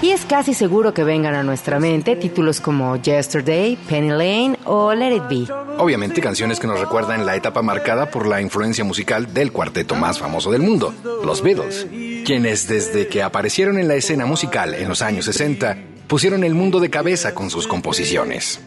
Y 0.01 0.09
es 0.09 0.25
casi 0.25 0.55
seguro 0.55 0.95
que 0.95 1.03
vengan 1.03 1.35
a 1.35 1.43
nuestra 1.43 1.79
mente 1.79 2.15
títulos 2.15 2.59
como 2.59 2.95
Yesterday, 2.95 3.77
Penny 3.87 4.09
Lane 4.09 4.57
o 4.65 4.95
Let 4.95 5.15
It 5.15 5.23
Be. 5.29 5.53
Obviamente 5.77 6.21
canciones 6.21 6.59
que 6.59 6.65
nos 6.65 6.79
recuerdan 6.79 7.25
la 7.25 7.35
etapa 7.35 7.61
marcada 7.61 8.09
por 8.09 8.25
la 8.25 8.41
influencia 8.41 8.83
musical 8.83 9.31
del 9.31 9.51
cuarteto 9.51 9.93
más 9.93 10.17
famoso 10.17 10.51
del 10.51 10.63
mundo, 10.63 10.91
los 11.23 11.43
Beatles, 11.43 11.85
quienes 12.25 12.67
desde 12.67 13.07
que 13.07 13.21
aparecieron 13.21 13.77
en 13.77 13.87
la 13.87 13.93
escena 13.93 14.25
musical 14.25 14.73
en 14.73 14.89
los 14.89 15.03
años 15.03 15.25
60 15.25 15.77
pusieron 16.07 16.43
el 16.43 16.55
mundo 16.55 16.79
de 16.79 16.89
cabeza 16.89 17.35
con 17.35 17.51
sus 17.51 17.67
composiciones. 17.67 18.59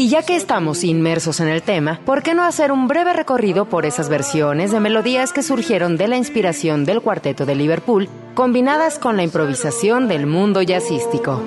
Y 0.00 0.08
ya 0.10 0.22
que 0.22 0.36
estamos 0.36 0.84
inmersos 0.84 1.40
en 1.40 1.48
el 1.48 1.60
tema, 1.60 1.98
¿por 2.04 2.22
qué 2.22 2.32
no 2.32 2.44
hacer 2.44 2.70
un 2.70 2.86
breve 2.86 3.12
recorrido 3.12 3.64
por 3.64 3.84
esas 3.84 4.08
versiones 4.08 4.70
de 4.70 4.78
melodías 4.78 5.32
que 5.32 5.42
surgieron 5.42 5.96
de 5.96 6.06
la 6.06 6.16
inspiración 6.16 6.84
del 6.84 7.00
cuarteto 7.00 7.44
de 7.46 7.56
Liverpool, 7.56 8.08
combinadas 8.34 9.00
con 9.00 9.16
la 9.16 9.24
improvisación 9.24 10.06
del 10.06 10.28
mundo 10.28 10.62
jazzístico? 10.62 11.42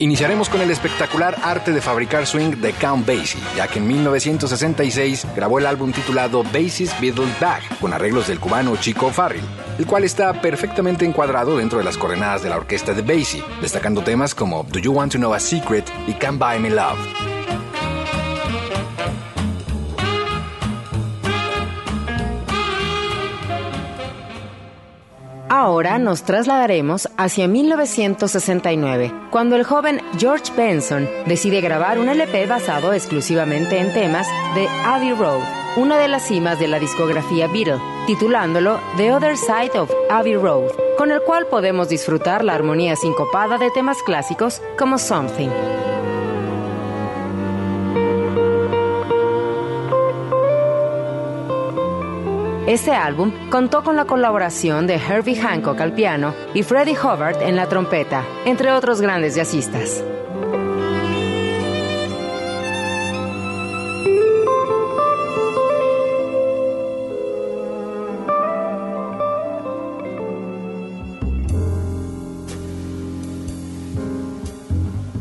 Iniciaremos 0.00 0.48
con 0.48 0.60
el 0.60 0.70
espectacular 0.70 1.36
arte 1.42 1.72
de 1.72 1.80
fabricar 1.80 2.24
swing 2.24 2.60
de 2.60 2.72
Count 2.72 3.04
Basie, 3.04 3.40
ya 3.56 3.66
que 3.66 3.80
en 3.80 3.88
1966 3.88 5.26
grabó 5.34 5.58
el 5.58 5.66
álbum 5.66 5.90
titulado 5.90 6.44
Basie's 6.44 6.94
Beatles 7.00 7.40
Bag, 7.40 7.62
con 7.80 7.92
arreglos 7.92 8.28
del 8.28 8.38
cubano 8.38 8.76
Chico 8.76 9.10
Farrell, 9.10 9.42
el 9.76 9.86
cual 9.86 10.04
está 10.04 10.40
perfectamente 10.40 11.04
encuadrado 11.04 11.58
dentro 11.58 11.78
de 11.78 11.84
las 11.84 11.98
coordenadas 11.98 12.44
de 12.44 12.48
la 12.48 12.58
orquesta 12.58 12.94
de 12.94 13.02
Basie, 13.02 13.42
destacando 13.60 14.02
temas 14.02 14.36
como 14.36 14.62
Do 14.62 14.78
You 14.78 14.92
Want 14.92 15.12
to 15.12 15.18
Know 15.18 15.34
a 15.34 15.40
Secret 15.40 15.90
y 16.06 16.12
Can't 16.12 16.38
Buy 16.38 16.60
Me 16.60 16.70
Love. 16.70 17.37
Ahora 25.60 25.98
nos 25.98 26.22
trasladaremos 26.22 27.08
hacia 27.16 27.48
1969, 27.48 29.12
cuando 29.32 29.56
el 29.56 29.64
joven 29.64 30.00
George 30.16 30.52
Benson 30.56 31.08
decide 31.26 31.60
grabar 31.60 31.98
un 31.98 32.08
LP 32.08 32.46
basado 32.46 32.92
exclusivamente 32.92 33.76
en 33.76 33.92
temas 33.92 34.28
de 34.54 34.68
Abbey 34.86 35.14
Road, 35.14 35.42
una 35.76 35.98
de 35.98 36.06
las 36.06 36.22
cimas 36.28 36.60
de 36.60 36.68
la 36.68 36.78
discografía 36.78 37.48
Beatle, 37.48 37.80
titulándolo 38.06 38.78
The 38.98 39.12
Other 39.12 39.36
Side 39.36 39.76
of 39.80 39.90
Abbey 40.08 40.36
Road, 40.36 40.70
con 40.96 41.10
el 41.10 41.22
cual 41.22 41.48
podemos 41.48 41.88
disfrutar 41.88 42.44
la 42.44 42.54
armonía 42.54 42.94
sincopada 42.94 43.58
de 43.58 43.72
temas 43.72 44.00
clásicos 44.04 44.62
como 44.78 44.96
Something. 44.96 45.50
Este 52.68 52.92
álbum 52.92 53.32
contó 53.48 53.82
con 53.82 53.96
la 53.96 54.04
colaboración 54.04 54.86
de 54.86 54.96
Herbie 54.96 55.40
Hancock 55.40 55.80
al 55.80 55.94
piano 55.94 56.34
y 56.52 56.62
Freddie 56.62 56.98
Hubbard 56.98 57.40
en 57.40 57.56
la 57.56 57.66
trompeta, 57.66 58.26
entre 58.44 58.72
otros 58.72 59.00
grandes 59.00 59.36
jazzistas. 59.36 60.04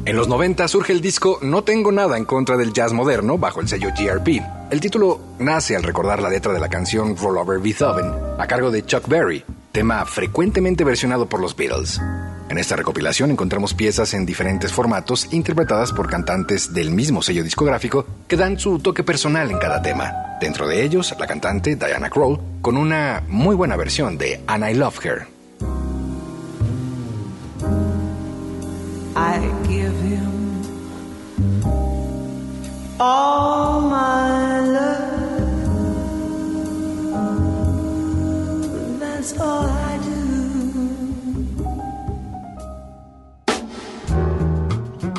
En 0.07 0.15
los 0.15 0.29
90 0.29 0.69
surge 0.69 0.93
el 0.93 1.01
disco 1.01 1.37
No 1.41 1.65
tengo 1.65 1.91
nada 1.91 2.17
en 2.17 2.23
contra 2.23 2.55
del 2.55 2.71
jazz 2.71 2.93
moderno 2.93 3.37
bajo 3.37 3.59
el 3.59 3.67
sello 3.67 3.89
GRP. 3.89 4.41
El 4.71 4.79
título 4.79 5.19
nace 5.37 5.75
al 5.75 5.83
recordar 5.83 6.21
la 6.21 6.29
letra 6.29 6.53
de 6.53 6.61
la 6.61 6.69
canción 6.69 7.17
Roll 7.17 7.37
Over 7.37 7.59
Beethoven 7.59 8.13
a 8.39 8.47
cargo 8.47 8.71
de 8.71 8.85
Chuck 8.85 9.05
Berry, 9.09 9.43
tema 9.73 10.05
frecuentemente 10.05 10.85
versionado 10.85 11.27
por 11.27 11.41
los 11.41 11.57
Beatles. 11.57 11.99
En 12.47 12.57
esta 12.57 12.77
recopilación 12.77 13.31
encontramos 13.31 13.73
piezas 13.73 14.13
en 14.13 14.25
diferentes 14.25 14.71
formatos 14.71 15.27
interpretadas 15.33 15.91
por 15.91 16.09
cantantes 16.09 16.73
del 16.73 16.91
mismo 16.91 17.21
sello 17.21 17.43
discográfico 17.43 18.05
que 18.29 18.37
dan 18.37 18.57
su 18.57 18.79
toque 18.79 19.03
personal 19.03 19.51
en 19.51 19.57
cada 19.57 19.81
tema. 19.81 20.37
Dentro 20.39 20.69
de 20.69 20.85
ellos, 20.85 21.13
la 21.19 21.27
cantante 21.27 21.75
Diana 21.75 22.09
Krall 22.09 22.39
con 22.61 22.77
una 22.77 23.23
muy 23.27 23.57
buena 23.57 23.75
versión 23.75 24.17
de 24.17 24.41
And 24.47 24.69
I 24.69 24.73
Love 24.73 25.05
Her. 25.05 25.36
All 32.99 33.66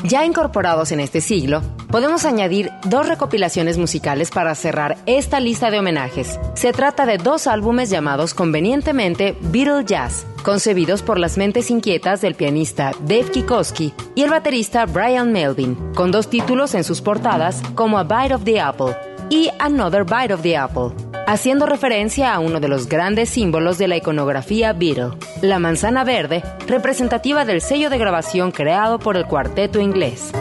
Ya 0.09 0.25
incorporados 0.25 0.91
en 0.91 1.01
este 1.01 1.21
siglo, 1.21 1.61
podemos 1.91 2.25
añadir 2.25 2.71
dos 2.87 3.07
recopilaciones 3.07 3.77
musicales 3.77 4.31
para 4.31 4.55
cerrar 4.55 4.97
esta 5.05 5.39
lista 5.39 5.71
de 5.71 5.81
homenajes. 5.81 6.41
Se 6.55 6.73
trata 6.73 7.05
de 7.05 7.19
dos 7.19 7.47
álbumes 7.47 7.91
llamados 7.91 8.33
convenientemente 8.33 9.37
Beatle 9.43 9.85
Jazz, 9.85 10.27
concebidos 10.43 11.03
por 11.03 11.19
las 11.19 11.37
mentes 11.37 11.71
inquietas 11.71 12.23
del 12.23 12.37
pianista 12.37 12.93
Dave 13.01 13.31
Kikoski 13.31 13.93
y 14.15 14.23
el 14.23 14.31
baterista 14.31 14.87
Brian 14.87 15.31
Melvin, 15.31 15.77
con 15.95 16.11
dos 16.11 16.31
títulos 16.31 16.75
en 16.75 16.85
sus 16.85 17.03
portadas 17.03 17.61
como 17.75 17.99
A 17.99 18.05
Bite 18.05 18.35
of 18.35 18.45
the 18.45 18.59
Apple 18.59 18.97
y 19.29 19.51
Another 19.59 20.05
Bite 20.05 20.33
of 20.33 20.41
the 20.41 20.57
Apple, 20.57 21.08
haciendo 21.29 21.67
referencia 21.67 22.33
a 22.33 22.39
uno 22.39 22.59
de 22.59 22.69
los 22.69 22.89
grandes 22.89 23.29
símbolos 23.29 23.77
de 23.77 23.87
la 23.87 23.99
iconografía 23.99 24.73
Beatle, 24.73 25.11
la 25.43 25.59
manzana 25.59 26.03
verde, 26.03 26.43
representativa 26.67 27.45
del 27.45 27.61
sello 27.61 27.91
de 27.91 27.99
grabación 27.99 28.51
creado 28.51 28.99
por 28.99 29.19
el 29.19 29.27
cuarteto 29.27 29.79
inglés. 29.79 30.33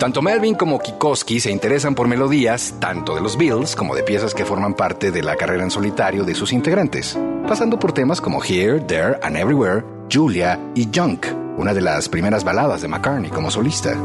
Tanto 0.00 0.20
Melvin 0.20 0.54
como 0.54 0.80
Kikoski 0.80 1.38
se 1.38 1.52
interesan 1.52 1.94
por 1.94 2.08
melodías 2.08 2.74
tanto 2.80 3.14
de 3.14 3.20
los 3.20 3.38
Beatles 3.38 3.76
como 3.76 3.94
de 3.94 4.02
piezas 4.02 4.34
que 4.34 4.44
forman 4.44 4.74
parte 4.74 5.12
de 5.12 5.22
la 5.22 5.36
carrera 5.36 5.62
en 5.62 5.70
solitario 5.70 6.24
de 6.24 6.34
sus 6.34 6.52
integrantes, 6.52 7.16
pasando 7.48 7.78
por 7.78 7.92
temas 7.92 8.20
como 8.20 8.44
Here, 8.44 8.78
There 8.78 9.18
and 9.22 9.36
Everywhere, 9.36 9.82
Julia 10.12 10.60
y 10.74 10.88
Junk, 10.94 11.26
una 11.56 11.72
de 11.72 11.80
las 11.80 12.08
primeras 12.08 12.44
baladas 12.44 12.82
de 12.82 12.88
McCartney 12.88 13.30
como 13.30 13.50
solista. 13.50 13.96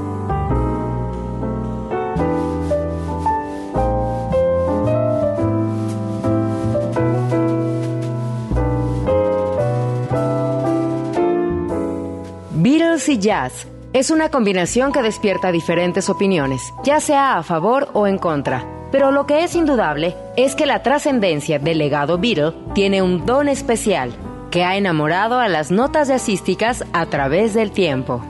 Beatles 12.55 13.09
y 13.09 13.19
jazz 13.19 13.67
es 13.91 14.09
una 14.09 14.29
combinación 14.29 14.93
que 14.93 15.01
despierta 15.01 15.51
diferentes 15.51 16.09
opiniones, 16.09 16.73
ya 16.85 17.01
sea 17.01 17.37
a 17.37 17.43
favor 17.43 17.89
o 17.93 18.07
en 18.07 18.17
contra. 18.17 18.72
Pero 18.93 19.11
lo 19.11 19.25
que 19.25 19.43
es 19.43 19.55
indudable 19.55 20.15
es 20.37 20.53
que 20.53 20.67
la 20.67 20.83
trascendencia 20.83 21.57
del 21.57 21.79
legado 21.79 22.19
Beatle 22.19 22.53
tiene 22.75 23.01
un 23.01 23.25
don 23.25 23.49
especial 23.49 24.13
que 24.51 24.63
ha 24.63 24.77
enamorado 24.77 25.39
a 25.39 25.47
las 25.47 25.71
notas 25.71 26.09
jazzísticas 26.09 26.85
a 26.93 27.07
través 27.07 27.55
del 27.55 27.71
tiempo. 27.71 28.23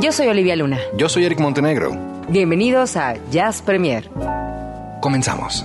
Yo 0.00 0.10
soy 0.10 0.26
Olivia 0.26 0.56
Luna. 0.56 0.80
Yo 0.96 1.08
soy 1.08 1.26
Eric 1.26 1.38
Montenegro. 1.38 1.96
Bienvenidos 2.28 2.96
a 2.96 3.14
Jazz 3.30 3.62
Premier. 3.62 4.10
Comenzamos. 5.00 5.64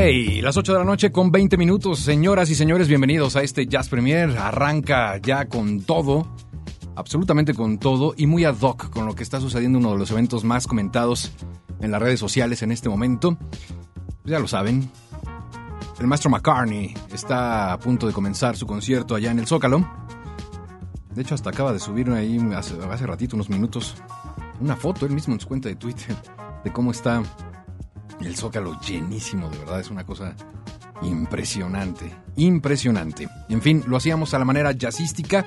Hey, 0.00 0.40
las 0.42 0.56
8 0.56 0.74
de 0.74 0.78
la 0.78 0.84
noche 0.84 1.10
con 1.10 1.32
20 1.32 1.56
minutos. 1.56 1.98
Señoras 1.98 2.48
y 2.50 2.54
señores, 2.54 2.86
bienvenidos 2.86 3.34
a 3.34 3.42
este 3.42 3.66
Jazz 3.66 3.88
Premier. 3.88 4.30
Arranca 4.38 5.16
ya 5.16 5.46
con 5.46 5.80
todo, 5.80 6.24
absolutamente 6.94 7.52
con 7.52 7.78
todo 7.78 8.14
y 8.16 8.28
muy 8.28 8.44
ad 8.44 8.54
hoc 8.60 8.90
con 8.90 9.06
lo 9.06 9.16
que 9.16 9.24
está 9.24 9.40
sucediendo 9.40 9.80
uno 9.80 9.90
de 9.90 9.98
los 9.98 10.12
eventos 10.12 10.44
más 10.44 10.68
comentados 10.68 11.32
en 11.80 11.90
las 11.90 12.00
redes 12.00 12.20
sociales 12.20 12.62
en 12.62 12.70
este 12.70 12.88
momento. 12.88 13.36
Ya 14.24 14.38
lo 14.38 14.46
saben, 14.46 14.88
el 15.98 16.06
maestro 16.06 16.30
McCartney 16.30 16.94
está 17.12 17.72
a 17.72 17.80
punto 17.80 18.06
de 18.06 18.12
comenzar 18.12 18.56
su 18.56 18.68
concierto 18.68 19.16
allá 19.16 19.32
en 19.32 19.40
el 19.40 19.48
Zócalo. 19.48 19.84
De 21.12 21.22
hecho, 21.22 21.34
hasta 21.34 21.50
acaba 21.50 21.72
de 21.72 21.80
subir 21.80 22.08
ahí 22.10 22.38
hace, 22.54 22.76
hace 22.88 23.04
ratito, 23.04 23.34
unos 23.34 23.50
minutos, 23.50 23.96
una 24.60 24.76
foto 24.76 25.06
él 25.06 25.12
mismo 25.12 25.34
en 25.34 25.40
su 25.40 25.48
cuenta 25.48 25.68
de 25.68 25.74
Twitter 25.74 26.14
de 26.62 26.72
cómo 26.72 26.92
está 26.92 27.20
el 28.20 28.36
Zócalo 28.36 28.78
llenísimo, 28.80 29.48
de 29.48 29.58
verdad, 29.58 29.80
es 29.80 29.90
una 29.90 30.04
cosa 30.04 30.34
impresionante, 31.02 32.14
impresionante. 32.36 33.28
En 33.48 33.62
fin, 33.62 33.84
lo 33.86 33.96
hacíamos 33.96 34.34
a 34.34 34.38
la 34.38 34.44
manera 34.44 34.72
jazzística 34.72 35.46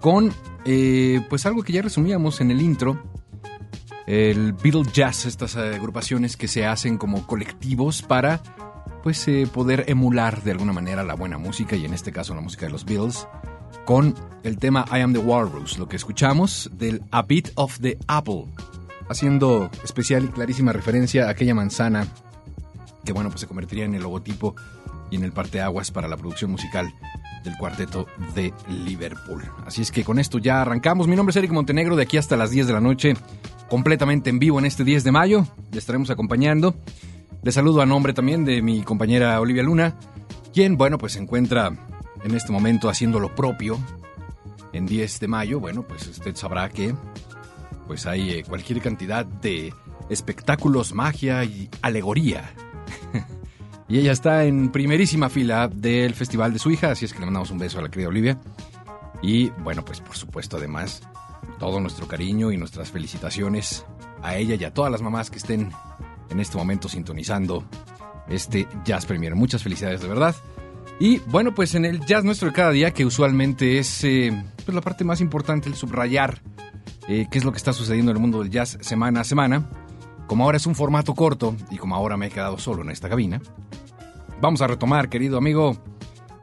con, 0.00 0.32
eh, 0.64 1.20
pues 1.28 1.46
algo 1.46 1.62
que 1.62 1.72
ya 1.72 1.82
resumíamos 1.82 2.40
en 2.40 2.50
el 2.50 2.60
intro, 2.60 3.02
el 4.06 4.52
Beatle 4.54 4.90
Jazz, 4.92 5.26
estas 5.26 5.56
agrupaciones 5.56 6.36
que 6.36 6.48
se 6.48 6.66
hacen 6.66 6.98
como 6.98 7.26
colectivos 7.26 8.02
para, 8.02 8.42
pues, 9.02 9.28
eh, 9.28 9.46
poder 9.52 9.84
emular 9.86 10.42
de 10.42 10.50
alguna 10.50 10.72
manera 10.72 11.04
la 11.04 11.14
buena 11.14 11.38
música, 11.38 11.76
y 11.76 11.84
en 11.84 11.94
este 11.94 12.10
caso 12.10 12.34
la 12.34 12.40
música 12.40 12.66
de 12.66 12.72
los 12.72 12.84
Beatles, 12.84 13.28
con 13.84 14.14
el 14.42 14.58
tema 14.58 14.84
I 14.90 15.00
Am 15.00 15.12
the 15.12 15.18
Walrus, 15.18 15.78
lo 15.78 15.88
que 15.88 15.96
escuchamos 15.96 16.70
del 16.72 17.02
A 17.12 17.22
Bit 17.22 17.50
of 17.54 17.78
the 17.80 17.98
Apple, 18.08 18.46
haciendo 19.10 19.70
especial 19.84 20.24
y 20.24 20.28
clarísima 20.28 20.72
referencia 20.72 21.26
a 21.26 21.30
aquella 21.30 21.54
manzana 21.54 22.06
que 23.04 23.12
bueno, 23.12 23.30
pues 23.30 23.40
se 23.40 23.46
convertiría 23.46 23.84
en 23.84 23.94
el 23.94 24.02
logotipo 24.02 24.54
y 25.10 25.16
en 25.16 25.24
el 25.24 25.32
parteaguas 25.32 25.90
para 25.90 26.08
la 26.08 26.16
producción 26.16 26.50
musical 26.50 26.94
del 27.44 27.56
cuarteto 27.56 28.06
de 28.34 28.52
Liverpool. 28.68 29.42
Así 29.66 29.82
es 29.82 29.90
que 29.90 30.04
con 30.04 30.18
esto 30.18 30.38
ya 30.38 30.62
arrancamos. 30.62 31.08
Mi 31.08 31.16
nombre 31.16 31.30
es 31.30 31.36
Eric 31.36 31.50
Montenegro, 31.50 31.96
de 31.96 32.02
aquí 32.02 32.18
hasta 32.18 32.36
las 32.36 32.50
10 32.50 32.66
de 32.66 32.72
la 32.72 32.80
noche, 32.80 33.16
completamente 33.68 34.30
en 34.30 34.38
vivo 34.38 34.58
en 34.58 34.66
este 34.66 34.84
10 34.84 35.04
de 35.04 35.12
mayo. 35.12 35.46
Le 35.72 35.78
estaremos 35.78 36.10
acompañando. 36.10 36.74
Le 37.42 37.52
saludo 37.52 37.80
a 37.80 37.86
nombre 37.86 38.12
también 38.12 38.44
de 38.44 38.60
mi 38.60 38.82
compañera 38.82 39.40
Olivia 39.40 39.62
Luna, 39.62 39.96
quien, 40.52 40.76
bueno, 40.76 40.98
pues 40.98 41.14
se 41.14 41.20
encuentra 41.20 41.72
en 42.22 42.34
este 42.34 42.52
momento 42.52 42.90
haciendo 42.90 43.18
lo 43.18 43.34
propio 43.34 43.78
en 44.74 44.86
10 44.86 45.20
de 45.20 45.28
mayo. 45.28 45.58
Bueno, 45.58 45.82
pues 45.82 46.06
usted 46.06 46.36
sabrá 46.36 46.68
que 46.68 46.94
pues 47.90 48.06
hay 48.06 48.30
eh, 48.30 48.44
cualquier 48.44 48.80
cantidad 48.80 49.26
de 49.26 49.74
espectáculos, 50.08 50.94
magia 50.94 51.42
y 51.42 51.68
alegoría. 51.82 52.48
y 53.88 53.98
ella 53.98 54.12
está 54.12 54.44
en 54.44 54.70
primerísima 54.70 55.28
fila 55.28 55.66
del 55.66 56.14
festival 56.14 56.52
de 56.52 56.60
su 56.60 56.70
hija, 56.70 56.92
así 56.92 57.04
es 57.04 57.12
que 57.12 57.18
le 57.18 57.24
mandamos 57.24 57.50
un 57.50 57.58
beso 57.58 57.80
a 57.80 57.82
la 57.82 57.90
querida 57.90 58.06
Olivia. 58.06 58.38
Y 59.22 59.48
bueno, 59.64 59.84
pues 59.84 60.00
por 60.00 60.16
supuesto 60.16 60.56
además 60.56 61.02
todo 61.58 61.80
nuestro 61.80 62.06
cariño 62.06 62.52
y 62.52 62.56
nuestras 62.56 62.92
felicitaciones 62.92 63.84
a 64.22 64.36
ella 64.36 64.54
y 64.54 64.62
a 64.62 64.72
todas 64.72 64.92
las 64.92 65.02
mamás 65.02 65.28
que 65.28 65.38
estén 65.38 65.72
en 66.28 66.38
este 66.38 66.58
momento 66.58 66.88
sintonizando 66.88 67.64
este 68.28 68.68
Jazz 68.84 69.04
Premier. 69.04 69.34
Muchas 69.34 69.64
felicidades 69.64 70.00
de 70.00 70.06
verdad. 70.06 70.36
Y 71.00 71.18
bueno, 71.26 71.56
pues 71.56 71.74
en 71.74 71.84
el 71.84 72.06
jazz 72.06 72.22
nuestro 72.22 72.50
de 72.50 72.54
cada 72.54 72.70
día, 72.70 72.92
que 72.92 73.04
usualmente 73.04 73.80
es 73.80 74.04
eh, 74.04 74.44
pues 74.64 74.76
la 74.76 74.80
parte 74.80 75.02
más 75.02 75.20
importante, 75.20 75.68
el 75.68 75.74
subrayar 75.74 76.40
eh, 77.08 77.26
qué 77.30 77.38
es 77.38 77.44
lo 77.44 77.52
que 77.52 77.58
está 77.58 77.72
sucediendo 77.72 78.10
en 78.10 78.16
el 78.16 78.20
mundo 78.20 78.40
del 78.40 78.50
jazz 78.50 78.78
semana 78.80 79.20
a 79.20 79.24
semana. 79.24 79.68
Como 80.26 80.44
ahora 80.44 80.58
es 80.58 80.66
un 80.66 80.74
formato 80.74 81.14
corto 81.14 81.56
y 81.70 81.76
como 81.76 81.96
ahora 81.96 82.16
me 82.16 82.26
he 82.26 82.30
quedado 82.30 82.58
solo 82.58 82.82
en 82.82 82.90
esta 82.90 83.08
cabina, 83.08 83.40
vamos 84.40 84.62
a 84.62 84.68
retomar, 84.68 85.08
querido 85.08 85.38
amigo, 85.38 85.76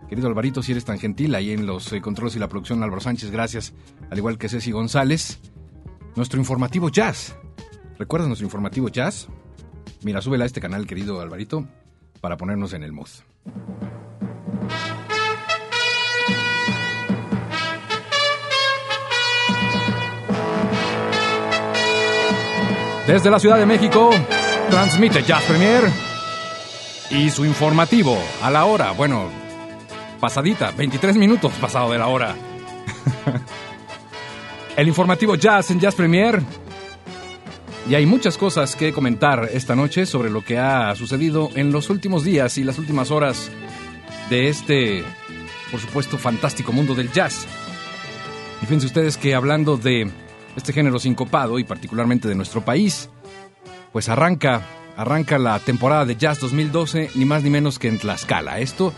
querido 0.10 0.28
Alvarito, 0.28 0.62
si 0.62 0.74
eres 0.74 0.84
tan 0.84 1.00
gentil, 1.00 1.36
ahí 1.36 1.52
en 1.52 1.66
los 1.66 1.94
eh, 1.94 2.02
controles 2.02 2.36
y 2.36 2.40
la 2.40 2.50
producción, 2.50 2.84
Álvaro 2.84 3.02
Sánchez, 3.02 3.32
gracias, 3.32 3.74
al 4.10 4.18
igual 4.18 4.38
que 4.38 4.50
Ceci 4.50 4.72
González, 4.72 5.40
nuestro 6.16 6.40
informativo 6.40 6.90
jazz. 6.90 7.38
¿Recuerdas 7.98 8.28
nuestro 8.28 8.46
informativo 8.46 8.90
jazz? 8.90 9.30
Mira, 10.04 10.22
súbela 10.22 10.44
a 10.44 10.48
este 10.48 10.62
canal, 10.62 10.86
querido 10.86 11.22
Alvarito, 11.22 11.66
para 12.22 12.38
ponernos 12.38 12.74
en 12.74 12.84
el 12.84 12.92
mood. 12.92 13.10
Desde 23.08 23.32
la 23.32 23.40
Ciudad 23.40 23.58
de 23.58 23.66
México, 23.66 24.10
transmite 24.70 25.24
Jazz 25.24 25.42
Premier 25.44 25.84
y 27.10 27.30
su 27.30 27.46
informativo 27.46 28.18
a 28.42 28.52
la 28.52 28.66
hora, 28.66 28.92
bueno, 28.92 29.30
pasadita, 30.20 30.72
23 30.72 31.16
minutos 31.16 31.54
pasado 31.54 31.90
de 31.90 32.00
la 32.00 32.08
hora. 32.08 32.36
El 34.76 34.90
informativo 34.90 35.36
Jazz 35.36 35.72
en 35.72 35.80
Jazz 35.80 35.96
Premier. 35.96 36.42
Y 37.90 37.96
hay 37.96 38.06
muchas 38.06 38.38
cosas 38.38 38.76
que 38.76 38.92
comentar 38.92 39.52
esta 39.54 39.74
noche 39.74 40.06
sobre 40.06 40.30
lo 40.30 40.44
que 40.44 40.60
ha 40.60 40.94
sucedido 40.96 41.50
en 41.56 41.72
los 41.72 41.90
últimos 41.90 42.26
días 42.26 42.58
y 42.58 42.66
las 42.66 42.78
últimas 42.78 43.10
horas 43.10 43.50
de 44.30 44.50
este, 44.50 45.06
por 45.72 45.80
supuesto, 45.80 46.18
fantástico 46.18 46.74
mundo 46.74 46.94
del 46.94 47.10
jazz. 47.14 47.48
Y 48.62 48.66
fíjense 48.66 48.88
ustedes 48.88 49.16
que 49.16 49.34
hablando 49.34 49.78
de 49.78 50.12
este 50.58 50.74
género 50.74 51.00
sincopado 51.00 51.60
y 51.60 51.64
particularmente 51.64 52.28
de 52.28 52.36
nuestro 52.36 52.66
país, 52.66 53.10
pues 53.94 54.10
arranca, 54.10 54.64
arranca 54.98 55.38
la 55.38 55.60
temporada 55.60 56.04
de 56.06 56.18
Jazz 56.18 56.40
2012, 56.40 57.12
ni 57.16 57.26
más 57.26 57.44
ni 57.44 57.50
menos 57.50 57.80
que 57.80 57.88
en 57.88 58.00
Tlaxcala. 58.00 58.60
Esto 58.60 58.92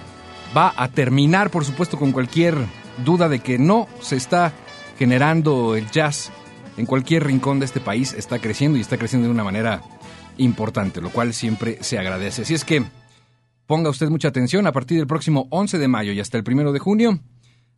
va 0.57 0.73
a 0.75 0.87
terminar, 0.87 1.51
por 1.51 1.65
supuesto, 1.65 1.99
con 1.99 2.13
cualquier 2.13 2.55
duda 3.03 3.29
de 3.29 3.39
que 3.39 3.59
no 3.59 3.87
se 4.01 4.15
está 4.15 4.53
generando 4.97 5.75
el 5.75 5.89
jazz 5.91 6.31
en 6.77 6.85
cualquier 6.85 7.25
rincón 7.25 7.59
de 7.59 7.65
este 7.65 7.81
país, 7.81 8.13
está 8.13 8.39
creciendo 8.39 8.77
y 8.77 8.81
está 8.81 8.97
creciendo 8.97 9.27
de 9.27 9.33
una 9.33 9.43
manera 9.43 9.81
importante, 10.37 11.01
lo 11.01 11.09
cual 11.09 11.33
siempre 11.33 11.77
se 11.81 11.99
agradece. 11.99 12.43
Así 12.43 12.53
es 12.53 12.63
que 12.63 12.83
ponga 13.67 13.89
usted 13.89 14.09
mucha 14.09 14.29
atención, 14.29 14.65
a 14.65 14.71
partir 14.71 14.97
del 14.97 15.07
próximo 15.07 15.47
11 15.51 15.77
de 15.77 15.87
mayo 15.89 16.13
y 16.13 16.21
hasta 16.21 16.37
el 16.37 16.43
1 16.47 16.71
de 16.71 16.79
junio 16.79 17.19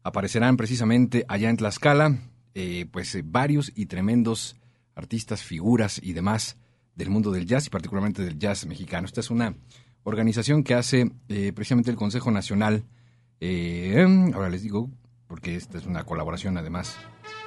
aparecerán 0.03 0.55
precisamente 0.55 1.25
allá 1.27 1.49
en 1.49 1.57
Tlaxcala 1.57 2.17
eh, 2.53 2.85
pues 2.91 3.15
eh, 3.15 3.23
varios 3.25 3.71
y 3.75 3.85
tremendos 3.85 4.57
artistas, 4.95 5.41
figuras 5.41 5.99
y 6.03 6.13
demás 6.13 6.57
del 6.95 7.09
mundo 7.09 7.31
del 7.31 7.45
jazz 7.45 7.67
y 7.67 7.69
particularmente 7.69 8.23
del 8.23 8.37
jazz 8.37 8.65
mexicano. 8.65 9.05
Esta 9.05 9.21
es 9.21 9.29
una 9.29 9.55
organización 10.03 10.63
que 10.63 10.73
hace 10.73 11.11
eh, 11.29 11.53
precisamente 11.53 11.91
el 11.91 11.97
Consejo 11.97 12.31
Nacional, 12.31 12.83
ahora 14.33 14.49
les 14.49 14.61
digo, 14.61 14.89
porque 15.27 15.55
esta 15.55 15.77
es 15.77 15.85
una 15.85 16.03
colaboración 16.03 16.57
además 16.57 16.97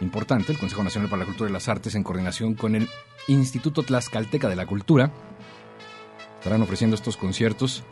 importante, 0.01 0.53
el 0.53 0.59
Consejo 0.59 0.83
Nacional 0.83 1.11
para 1.11 1.21
la 1.21 1.27
Cultura 1.27 1.51
y 1.51 1.53
las 1.53 1.69
Artes 1.69 1.95
en 1.95 2.03
coordinación 2.03 2.55
con 2.55 2.75
el 2.75 2.89
Instituto 3.29 3.83
Tlaxcalteca 3.83 4.49
de 4.49 4.57
la 4.57 4.67
Cultura. 4.67 5.13
Estarán 6.39 6.63
ofreciendo 6.63 6.97
estos 6.97 7.17
conciertos 7.17 7.85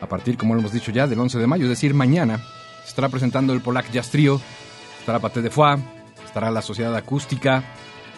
a 0.00 0.08
partir, 0.08 0.36
como 0.36 0.54
lo 0.54 0.60
hemos 0.60 0.72
dicho 0.72 0.92
ya, 0.92 1.06
del 1.06 1.20
11 1.20 1.38
de 1.38 1.46
mayo, 1.46 1.64
es 1.64 1.70
decir, 1.70 1.94
mañana. 1.94 2.42
Estará 2.86 3.08
presentando 3.08 3.52
el 3.52 3.60
Polac 3.60 3.90
Jazz 3.90 4.10
Trio, 4.10 4.40
estará 5.00 5.20
Paté 5.20 5.40
de 5.40 5.50
Foix, 5.50 5.80
estará 6.34 6.50
la 6.50 6.62
Sociedad 6.62 6.96
Acústica 6.96 7.62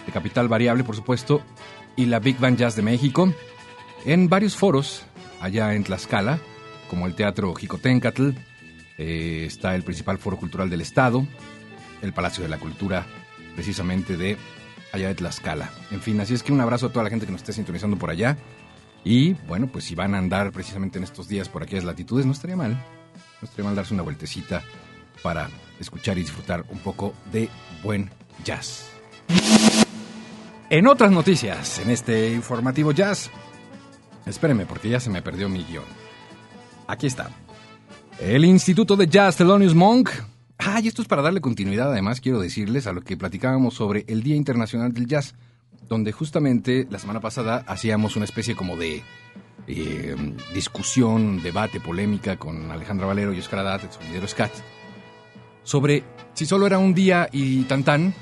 de 0.07 0.11
Capital 0.11 0.49
Variable, 0.49 0.85
por 0.85 0.97
supuesto, 0.97 1.43
y 1.97 2.07
la 2.07 2.19
Big 2.19 2.39
Band 2.39 2.57
Jazz 2.57 2.75
de 2.75 2.81
México, 2.81 3.31
en 4.07 4.31
varios 4.31 4.57
foros 4.57 5.03
allá 5.43 5.75
en 5.75 5.85
Tlaxcala, 5.85 6.39
como 6.89 7.07
el 7.07 7.15
Teatro 7.15 7.55
Jicotencatl, 7.55 8.31
eh, 8.97 9.45
está 9.47 9.75
el 9.75 9.83
principal 9.83 10.17
foro 10.17 10.39
cultural 10.39 10.71
del 10.71 10.81
Estado, 10.81 11.27
el 12.01 12.15
Palacio 12.15 12.43
de 12.43 12.49
la 12.49 12.57
Cultura, 12.57 13.05
precisamente 13.55 14.17
de 14.17 14.39
allá 14.95 15.09
de 15.09 15.15
Tlaxcala. 15.15 15.71
En 15.91 16.01
fin, 16.01 16.19
así 16.19 16.33
es 16.33 16.43
que 16.43 16.55
un 16.55 16.63
abrazo 16.63 16.87
a 16.87 16.93
toda 16.93 17.05
la 17.05 17.11
gente 17.11 17.27
que 17.27 17.33
nos 17.33 17.43
esté 17.43 17.53
sintonizando 17.53 17.99
por 17.99 18.09
allá. 18.09 18.39
Y 19.05 19.35
bueno, 19.47 19.67
pues 19.67 19.85
si 19.85 19.95
van 19.95 20.15
a 20.15 20.19
andar 20.19 20.53
precisamente 20.53 20.97
en 20.97 21.05
estos 21.05 21.29
días 21.29 21.51
por 21.51 21.63
aquellas 21.63 21.85
latitudes, 21.85 22.25
no 22.25 22.33
estaría 22.33 22.57
mal. 22.57 22.83
No 23.43 23.45
estaría 23.45 23.67
mal 23.67 23.77
darse 23.77 23.93
una 23.93 24.05
vueltecita 24.05 24.65
para 25.23 25.51
escuchar 25.79 26.19
y 26.19 26.23
disfrutar 26.23 26.65
un 26.71 26.79
poco 26.79 27.15
de 27.33 27.49
buen 27.83 28.11
jazz. 28.45 28.91
En 30.69 30.87
otras 30.87 31.13
noticias, 31.13 31.79
en 31.79 31.91
este 31.91 32.33
informativo 32.33 32.93
jazz, 32.93 33.31
espéreme 34.27 34.67
porque 34.67 34.89
ya 34.89 35.01
se 35.01 35.11
me 35.11 35.23
perdió 35.23 35.49
mi 35.49 35.63
guion. 35.65 35.85
Aquí 36.89 37.07
está. 37.07 37.31
El 38.19 38.45
Instituto 38.45 38.97
de 38.97 39.07
Jazz 39.07 39.37
Thelonious 39.37 39.75
Monk. 39.75 40.11
Ah, 40.59 40.81
y 40.81 40.89
esto 40.89 41.03
es 41.03 41.09
para 41.09 41.23
darle 41.23 41.41
continuidad, 41.41 41.93
además 41.93 42.21
quiero 42.21 42.41
decirles 42.41 42.87
a 42.87 42.93
lo 42.93 43.03
que 43.03 43.17
platicábamos 43.17 43.75
sobre 43.75 44.05
el 44.09 44.23
Día 44.23 44.37
Internacional 44.37 44.93
del 44.93 45.07
Jazz, 45.07 45.35
donde 45.89 46.13
justamente 46.13 46.87
la 46.91 46.99
semana 46.99 47.21
pasada 47.21 47.63
hacíamos 47.67 48.17
una 48.17 48.25
especie 48.25 48.57
como 48.57 48.77
de 48.77 49.03
eh, 49.69 50.17
discusión, 50.55 51.43
debate, 51.43 51.79
polémica 51.79 52.39
con 52.39 52.71
Alejandra 52.71 53.07
Valero 53.07 53.35
y 53.35 53.39
Oscar 53.39 53.61
Adat, 53.61 53.85
el 53.85 53.93
sonidero 53.93 54.27
Scat, 54.27 54.53
sobre 55.67 56.05
si 56.33 56.47
solo 56.47 56.67
era 56.67 56.79
un 56.79 56.95
día 56.95 57.29
y 57.33 57.65
tan 57.65 57.85
tan, 57.85 58.15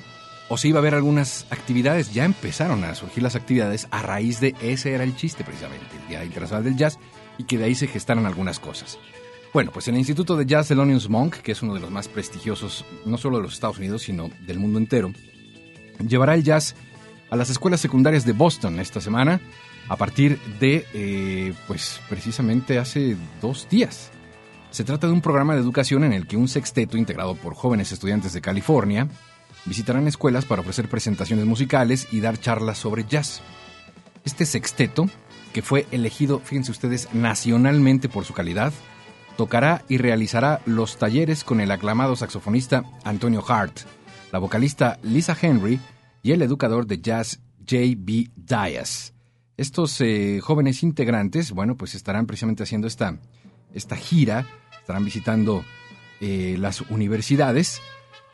o 0.49 0.57
si 0.57 0.69
iba 0.69 0.79
a 0.79 0.81
haber 0.81 0.95
algunas 0.95 1.47
actividades. 1.51 2.13
Ya 2.13 2.25
empezaron 2.25 2.83
a 2.83 2.95
surgir 2.95 3.23
las 3.23 3.37
actividades 3.37 3.87
a 3.93 4.03
raíz 4.03 4.41
de 4.41 4.55
ese 4.61 4.93
era 4.93 5.05
el 5.05 5.15
chiste 5.15 5.45
precisamente, 5.45 5.87
el 6.03 6.09
Día 6.09 6.25
Internacional 6.25 6.65
del 6.65 6.77
Jazz, 6.77 6.99
y 7.39 7.45
que 7.45 7.59
de 7.59 7.65
ahí 7.65 7.75
se 7.75 7.87
gestaron 7.87 8.27
algunas 8.27 8.59
cosas. 8.59 8.99
Bueno, 9.53 9.71
pues 9.73 9.87
el 9.87 9.97
Instituto 9.97 10.37
de 10.37 10.47
Jazz 10.47 10.69
Thelonious 10.69 11.09
Monk, 11.09 11.37
que 11.37 11.53
es 11.53 11.63
uno 11.63 11.75
de 11.75 11.81
los 11.81 11.91
más 11.91 12.09
prestigiosos, 12.09 12.85
no 13.05 13.19
solo 13.19 13.37
de 13.37 13.45
los 13.45 13.55
Estados 13.55 13.79
Unidos, 13.79 14.03
sino 14.03 14.31
del 14.41 14.59
mundo 14.59 14.79
entero, 14.79 15.13
llevará 16.09 16.35
el 16.35 16.43
jazz 16.43 16.75
a 17.31 17.37
las 17.37 17.51
escuelas 17.51 17.81
secundarias 17.81 18.25
de 18.25 18.33
Boston 18.33 18.81
esta 18.81 19.01
semana, 19.01 19.41
a 19.89 19.97
partir 19.97 20.41
de, 20.59 20.87
eh, 20.95 21.53
pues 21.69 22.01
precisamente 22.09 22.79
hace 22.79 23.17
dos 23.41 23.69
días. 23.69 24.11
Se 24.75 24.83
trata 24.83 25.07
de 25.07 25.13
un 25.13 25.21
programa 25.21 25.55
de 25.55 25.61
educación 25.61 26.03
en 26.03 26.13
el 26.13 26.27
que 26.27 26.37
un 26.37 26.49
sexteto 26.49 26.99
integrado 26.99 27.37
por 27.37 27.55
jóvenes 27.55 27.93
estudiantes 27.93 28.33
de 28.33 28.41
California 28.41 29.07
visitarán 29.67 30.09
escuelas 30.09 30.47
para 30.47 30.63
ofrecer 30.63 30.89
presentaciones 30.89 31.45
musicales 31.47 32.09
y 32.11 32.19
dar 32.19 32.41
charlas 32.41 32.79
sobre 32.79 33.05
jazz. 33.05 33.41
Este 34.25 34.45
sexteto, 34.45 35.07
que 35.53 35.63
fue 35.63 35.87
elegido, 35.93 36.41
fíjense 36.41 36.73
ustedes, 36.73 37.09
nacionalmente 37.15 38.09
por 38.09 38.25
su 38.25 38.35
calidad, 38.35 38.73
tocará 39.37 39.85
y 39.89 39.99
realizará 39.99 40.61
los 40.67 40.97
talleres 40.97 41.45
con 41.45 41.61
el 41.61 41.71
aclamado 41.71 42.17
saxofonista 42.17 42.83
Antonio 43.05 43.45
Hart, 43.47 43.79
la 44.33 44.41
vocalista 44.41 44.99
Lisa 45.05 45.37
Henry 45.41 45.79
y 46.21 46.33
el 46.33 46.43
educador 46.43 46.89
de 46.89 47.01
jazz 47.01 47.39
J.B. 47.61 48.31
Dias. 48.35 49.15
Estos 49.57 50.01
eh, 50.01 50.41
jóvenes 50.43 50.83
integrantes, 50.83 51.53
bueno, 51.53 51.77
pues 51.77 51.95
estarán 51.95 52.27
precisamente 52.27 52.65
haciendo 52.65 52.89
esta, 52.89 53.21
esta 53.73 53.95
gira, 53.95 54.45
estarán 54.85 55.05
visitando 55.07 55.65
eh, 56.21 56.57
las 56.59 56.83
universidades 56.83 57.81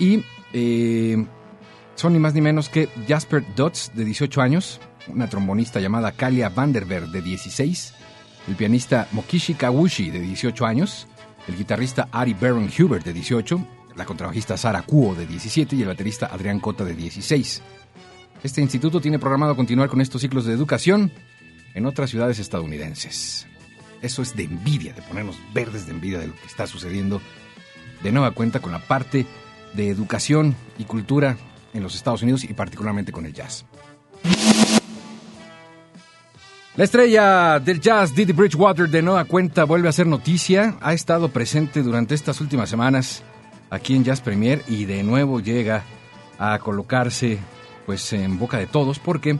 y 0.00 0.24
eh, 0.52 1.24
son 1.94 2.12
ni 2.12 2.18
más 2.18 2.34
ni 2.34 2.40
menos 2.40 2.68
que 2.68 2.88
Jasper 3.06 3.44
Dutz, 3.54 3.92
de 3.94 4.04
18 4.04 4.40
años, 4.40 4.80
una 5.06 5.28
trombonista 5.28 5.78
llamada 5.78 6.10
Kalia 6.10 6.48
Vanderberg, 6.48 7.06
de 7.10 7.22
16, 7.22 7.94
el 8.48 8.56
pianista 8.56 9.06
Mokishi 9.12 9.54
Kawushi, 9.54 10.10
de 10.10 10.18
18 10.18 10.66
años, 10.66 11.06
el 11.46 11.56
guitarrista 11.56 12.08
Ari 12.10 12.34
Baron 12.34 12.68
Hubert, 12.76 13.04
de 13.04 13.12
18, 13.12 13.66
la 13.94 14.04
contrabajista 14.04 14.56
Sara 14.56 14.82
Kuo, 14.82 15.14
de 15.14 15.26
17, 15.26 15.76
y 15.76 15.82
el 15.82 15.88
baterista 15.88 16.26
Adrián 16.32 16.58
Cota, 16.58 16.84
de 16.84 16.94
16. 16.94 17.62
Este 18.42 18.60
instituto 18.60 19.00
tiene 19.00 19.20
programado 19.20 19.54
continuar 19.54 19.88
con 19.88 20.00
estos 20.00 20.20
ciclos 20.20 20.46
de 20.46 20.54
educación 20.54 21.12
en 21.74 21.86
otras 21.86 22.10
ciudades 22.10 22.40
estadounidenses. 22.40 23.46
Eso 24.02 24.22
es 24.22 24.34
de 24.34 24.44
envidia, 24.44 24.92
de 24.92 25.02
ponernos 25.02 25.38
verdes 25.52 25.86
de 25.86 25.92
envidia 25.92 26.18
de 26.18 26.28
lo 26.28 26.34
que 26.34 26.46
está 26.46 26.66
sucediendo 26.66 27.20
de 28.02 28.12
nueva 28.12 28.30
cuenta 28.30 28.60
con 28.60 28.72
la 28.72 28.78
parte 28.78 29.26
de 29.74 29.88
educación 29.88 30.56
y 30.78 30.84
cultura 30.84 31.36
en 31.72 31.82
los 31.82 31.94
Estados 31.94 32.22
Unidos 32.22 32.44
y 32.44 32.54
particularmente 32.54 33.12
con 33.12 33.26
el 33.26 33.32
jazz. 33.32 33.64
La 36.76 36.84
estrella 36.84 37.58
del 37.58 37.80
jazz, 37.80 38.14
Didi 38.14 38.32
Bridgewater, 38.32 38.88
de 38.88 39.02
nueva 39.02 39.24
cuenta 39.24 39.64
vuelve 39.64 39.88
a 39.88 39.92
ser 39.92 40.06
noticia. 40.06 40.76
Ha 40.80 40.94
estado 40.94 41.28
presente 41.28 41.82
durante 41.82 42.14
estas 42.14 42.40
últimas 42.40 42.70
semanas 42.70 43.22
aquí 43.70 43.94
en 43.94 44.04
Jazz 44.04 44.20
Premier 44.20 44.62
y 44.66 44.84
de 44.84 45.02
nuevo 45.02 45.40
llega 45.40 45.84
a 46.38 46.58
colocarse 46.58 47.38
pues 47.86 48.12
en 48.12 48.38
boca 48.38 48.56
de 48.58 48.66
todos 48.66 48.98
porque 48.98 49.38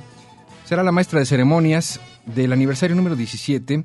será 0.64 0.82
la 0.82 0.92
maestra 0.92 1.20
de 1.20 1.26
ceremonias 1.26 2.00
del 2.26 2.52
aniversario 2.52 2.94
número 2.94 3.16
17 3.16 3.84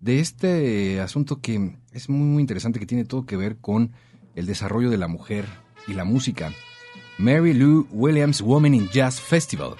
de 0.00 0.20
este 0.20 1.00
asunto 1.00 1.40
que 1.40 1.76
es 1.92 2.08
muy, 2.08 2.26
muy 2.26 2.40
interesante 2.40 2.80
que 2.80 2.86
tiene 2.86 3.04
todo 3.04 3.26
que 3.26 3.36
ver 3.36 3.58
con 3.58 3.92
el 4.34 4.46
desarrollo 4.46 4.90
de 4.90 4.98
la 4.98 5.08
mujer 5.08 5.46
y 5.86 5.92
la 5.92 6.04
música. 6.04 6.52
Mary 7.18 7.52
Lou 7.52 7.86
Williams 7.90 8.40
Woman 8.40 8.74
in 8.74 8.88
Jazz 8.88 9.20
Festival, 9.20 9.74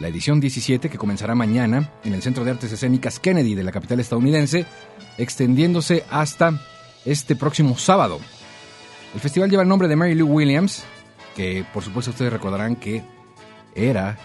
la 0.00 0.08
edición 0.08 0.40
17 0.40 0.90
que 0.90 0.98
comenzará 0.98 1.36
mañana 1.36 1.92
en 2.02 2.12
el 2.12 2.22
Centro 2.22 2.44
de 2.44 2.50
Artes 2.50 2.72
Escénicas 2.72 3.20
Kennedy 3.20 3.54
de 3.54 3.62
la 3.62 3.70
capital 3.70 4.00
estadounidense, 4.00 4.66
extendiéndose 5.16 6.04
hasta 6.10 6.60
este 7.04 7.36
próximo 7.36 7.78
sábado. 7.78 8.18
El 9.14 9.20
festival 9.20 9.48
lleva 9.48 9.62
el 9.62 9.68
nombre 9.68 9.86
de 9.86 9.94
Mary 9.94 10.14
Lou 10.14 10.28
Williams, 10.28 10.84
que 11.36 11.64
por 11.72 11.84
supuesto 11.84 12.10
ustedes 12.10 12.32
recordarán 12.32 12.74
que 12.74 13.04
era 13.76 14.18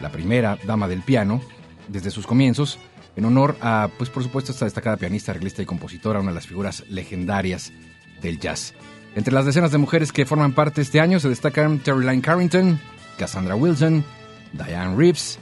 la 0.00 0.10
primera 0.10 0.58
dama 0.66 0.88
del 0.88 1.02
piano 1.02 1.40
desde 1.88 2.10
sus 2.10 2.26
comienzos, 2.26 2.78
en 3.16 3.24
honor 3.24 3.56
a, 3.60 3.88
pues 3.98 4.10
por 4.10 4.22
supuesto, 4.22 4.52
esta 4.52 4.64
destacada 4.64 4.96
pianista, 4.96 5.32
arreglista 5.32 5.62
y 5.62 5.66
compositora, 5.66 6.20
una 6.20 6.30
de 6.30 6.36
las 6.36 6.46
figuras 6.46 6.84
legendarias 6.88 7.72
del 8.20 8.38
jazz. 8.38 8.74
Entre 9.14 9.32
las 9.32 9.46
decenas 9.46 9.70
de 9.70 9.78
mujeres 9.78 10.12
que 10.12 10.26
forman 10.26 10.52
parte 10.52 10.80
este 10.80 11.00
año 11.00 11.20
se 11.20 11.28
destacan 11.28 11.80
Lyne 11.84 12.20
Carrington, 12.20 12.80
Cassandra 13.16 13.54
Wilson, 13.54 14.04
Diane 14.52 14.96
Reeves, 14.96 15.38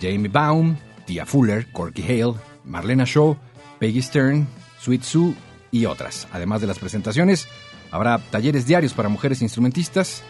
Jamie 0.00 0.28
Baum, 0.28 0.76
Tia 1.06 1.24
Fuller, 1.24 1.66
Corky 1.70 2.02
Hale, 2.02 2.34
Marlena 2.64 3.04
Shaw, 3.06 3.36
Peggy 3.78 4.02
Stern, 4.02 4.46
Sweet 4.80 5.02
Sue 5.02 5.34
y 5.70 5.86
otras. 5.86 6.26
Además 6.32 6.60
de 6.60 6.66
las 6.66 6.78
presentaciones, 6.78 7.46
habrá 7.90 8.18
talleres 8.18 8.66
diarios 8.66 8.94
para 8.94 9.08
mujeres 9.08 9.42
instrumentistas 9.42 10.22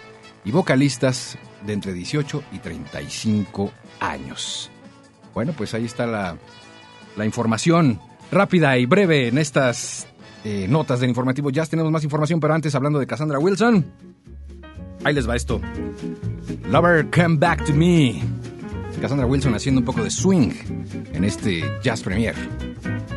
y 0.44 0.50
vocalistas 0.50 1.38
de 1.64 1.72
entre 1.72 1.94
18 1.94 2.42
y 2.52 2.58
35 2.58 3.72
años. 4.00 4.70
Bueno, 5.32 5.52
pues 5.56 5.74
ahí 5.74 5.84
está 5.84 6.06
la, 6.06 6.36
la 7.16 7.24
información 7.24 8.00
rápida 8.30 8.76
y 8.78 8.86
breve 8.86 9.28
en 9.28 9.38
estas 9.38 10.06
eh, 10.44 10.66
notas 10.68 11.00
del 11.00 11.08
informativo. 11.08 11.50
Ya 11.50 11.64
tenemos 11.66 11.90
más 11.90 12.04
información, 12.04 12.40
pero 12.40 12.54
antes 12.54 12.74
hablando 12.74 12.98
de 12.98 13.06
Cassandra 13.06 13.38
Wilson. 13.38 13.84
Ahí 15.04 15.14
les 15.14 15.28
va 15.28 15.36
esto. 15.36 15.60
Lover, 16.70 17.06
come 17.10 17.36
back 17.36 17.64
to 17.64 17.74
me. 17.74 18.22
Cassandra 19.00 19.26
Wilson 19.26 19.54
haciendo 19.54 19.80
un 19.80 19.84
poco 19.84 20.02
de 20.02 20.10
swing 20.10 20.50
en 21.12 21.24
este 21.24 21.62
Jazz 21.82 22.02
Premier. 22.02 22.34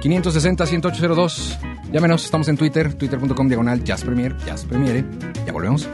560-1802. 0.01 1.57
Llámenos, 1.91 2.25
estamos 2.25 2.47
en 2.49 2.57
Twitter, 2.57 2.93
twitter.com 2.93 3.47
diagonal 3.47 3.83
Jazz 3.83 4.03
Premier, 4.03 4.36
Jazz 4.45 4.65
Premiere. 4.65 5.05
Ya 5.45 5.53
volvemos. 5.53 5.88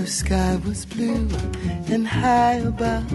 The 0.00 0.06
sky 0.06 0.58
was 0.66 0.86
blue 0.86 1.28
and 1.92 2.08
high 2.08 2.54
above. 2.54 3.06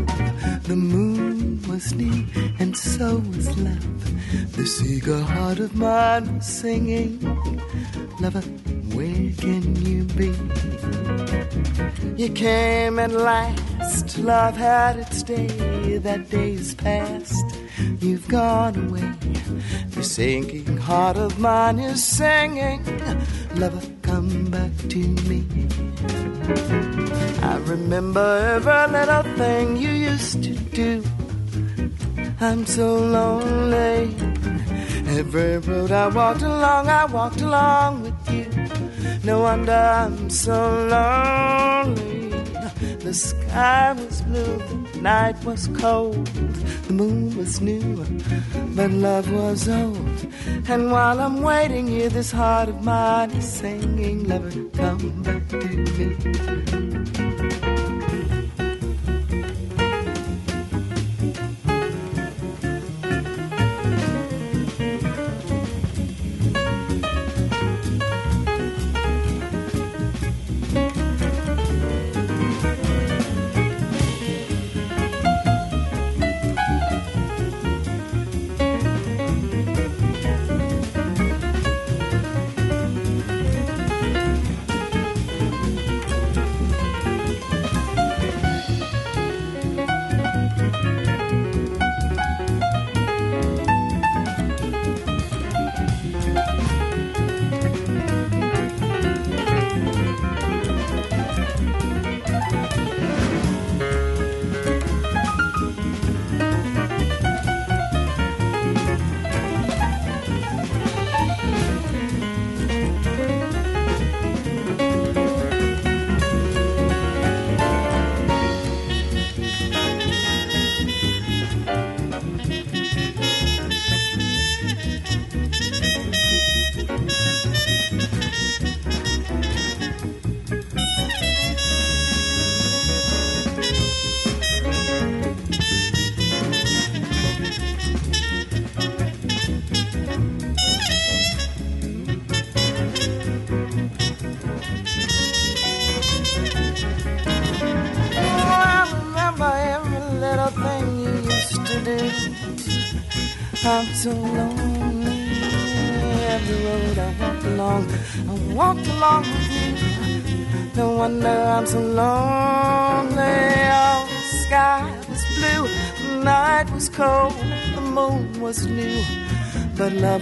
The 0.66 0.76
moon 0.76 1.60
was 1.68 1.96
new 1.96 2.28
and 2.60 2.78
so 2.78 3.24
was 3.36 3.58
love. 3.58 4.56
This 4.56 4.84
eager 4.84 5.20
heart 5.20 5.58
of 5.58 5.76
mine 5.76 6.36
was 6.36 6.46
singing. 6.46 7.20
Lover, 8.22 8.42
where 8.94 9.32
can 9.36 9.76
you 9.84 10.04
be? 10.14 10.32
You 12.22 12.30
came 12.30 13.00
at 13.00 13.12
last. 13.12 14.20
Love 14.20 14.56
had 14.56 14.98
its 14.98 15.24
day. 15.24 15.98
That 15.98 16.30
day 16.30 16.54
is 16.54 16.76
past. 16.76 17.46
You've 18.00 18.28
gone 18.28 18.76
away. 18.88 19.12
The 19.90 20.04
sinking 20.04 20.78
heart 20.78 21.18
of 21.18 21.40
mine 21.40 21.80
is 21.80 22.04
singing. 22.04 22.86
Lover, 23.56 23.82
come 24.04 24.52
back 24.52 24.72
to 24.90 25.00
me. 25.00 25.65
I 26.48 27.58
remember 27.66 28.38
every 28.56 28.92
little 28.92 29.24
thing 29.36 29.78
you 29.78 29.90
used 29.90 30.44
to 30.44 30.54
do. 30.54 31.04
I'm 32.40 32.66
so 32.68 32.98
lonely. 32.98 34.16
Every 35.18 35.58
road 35.58 35.92
I 35.92 36.08
walked 36.08 36.44
along, 36.44 36.88
I 36.88 37.06
walked 37.06 37.42
along 37.42 38.04
with 38.04 38.32
you. 38.32 38.46
No 39.24 39.42
wonder 39.42 39.72
I'm 39.72 40.30
so 40.30 40.54
lonely. 40.88 42.30
The 43.00 43.14
sky 43.14 43.94
was 43.94 44.22
blue, 44.22 44.85
night 45.06 45.38
was 45.46 45.68
cold, 45.78 46.26
the 46.88 46.94
moon 46.94 47.38
was 47.38 47.62
new, 47.62 48.04
but 48.76 48.90
love 48.90 49.32
was 49.32 49.70
old. 49.70 50.28
And 50.68 50.92
while 50.92 51.20
I'm 51.20 51.44
waiting 51.44 51.86
here, 51.86 52.10
this 52.10 52.32
heart 52.32 52.70
of 52.70 52.84
mine 52.84 53.30
is 53.30 53.48
singing, 53.48 54.28
Lover, 54.28 54.50
come 54.74 55.22
back 55.22 55.48
to 55.50 55.58
me. 55.60 57.25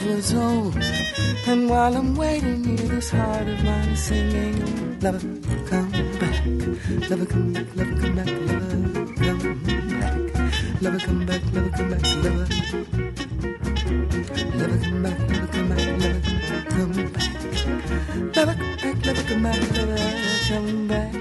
Was 0.06 0.34
old. 0.34 0.76
And 1.48 1.70
while 1.70 1.96
I'm 1.96 2.16
waiting 2.16 2.64
here, 2.64 2.88
this 2.88 3.10
heart 3.10 3.48
of 3.48 3.64
mine 3.64 3.90
is 3.90 4.04
singing, 4.04 5.00
Lover, 5.00 5.20
come 5.68 5.92
back, 6.20 6.46
lover, 7.10 7.26
come 7.26 7.54
back, 7.54 7.68
lover, 7.76 7.96
come 8.02 8.16
back, 8.16 8.28
lover, 8.28 8.66
come 8.66 8.96
back, 8.96 9.42
lover, 10.82 11.00
come 11.00 11.26
back, 11.26 11.42
lover, 11.54 11.70
come 11.70 11.90
back, 11.90 12.04
lover. 12.24 12.48
Lover 14.56 14.80
come 14.80 15.04
back, 15.04 15.20
lover 15.20 15.48
come 15.52 15.70
back, 15.70 15.84
lover 16.02 16.22
come 16.70 16.94
back. 17.12 17.28
Lover 18.36 18.56
come 18.56 18.84
back, 18.84 19.06
lover 19.06 19.24
come 19.28 19.44
back, 19.44 19.60
lover 19.78 19.98
come 20.48 20.88
back. 20.88 21.14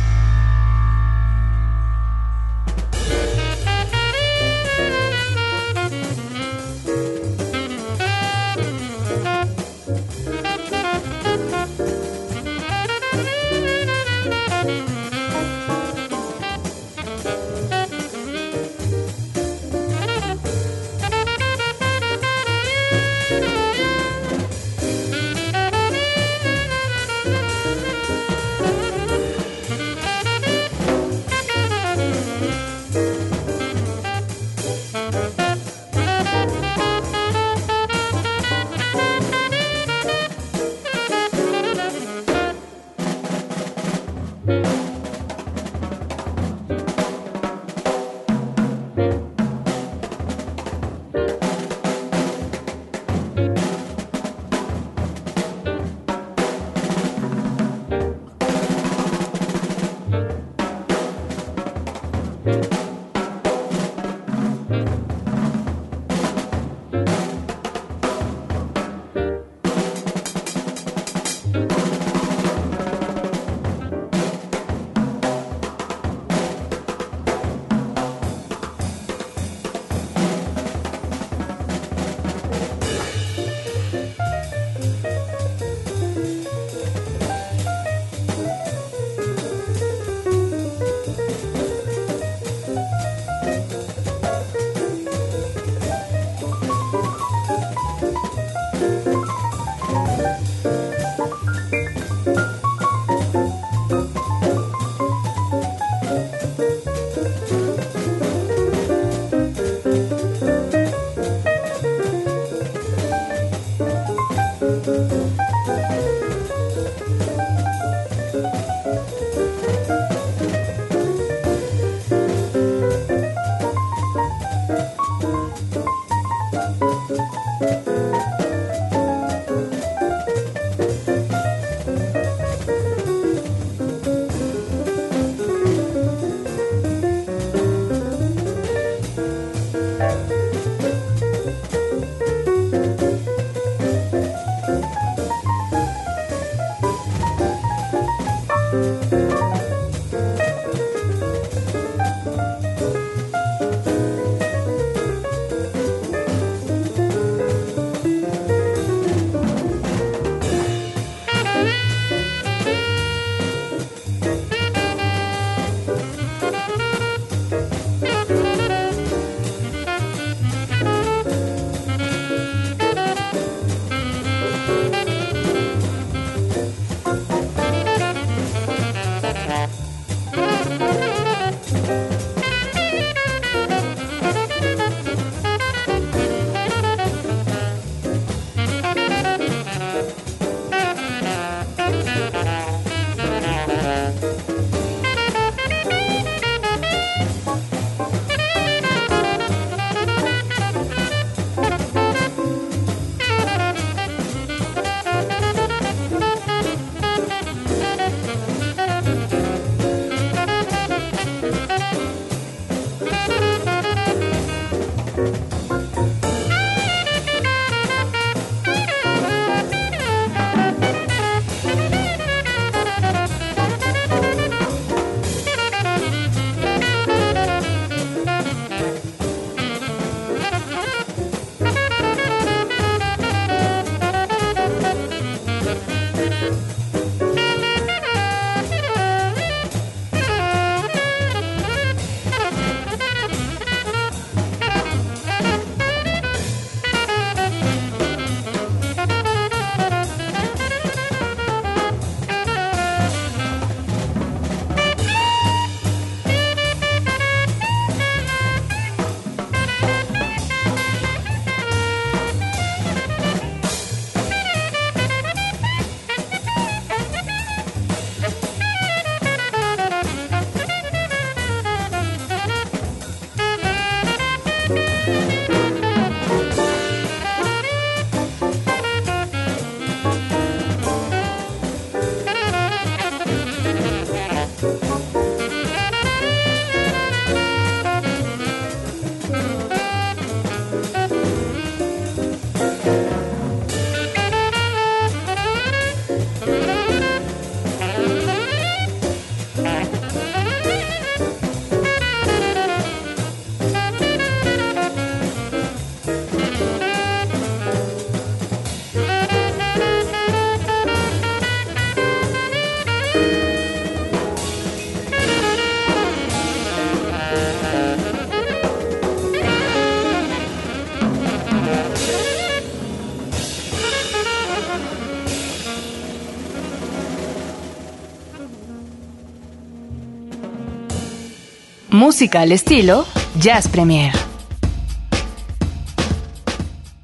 Música 332.11 332.41
al 332.41 332.51
estilo 332.51 333.05
Jazz 333.39 333.69
Premier. 333.69 334.13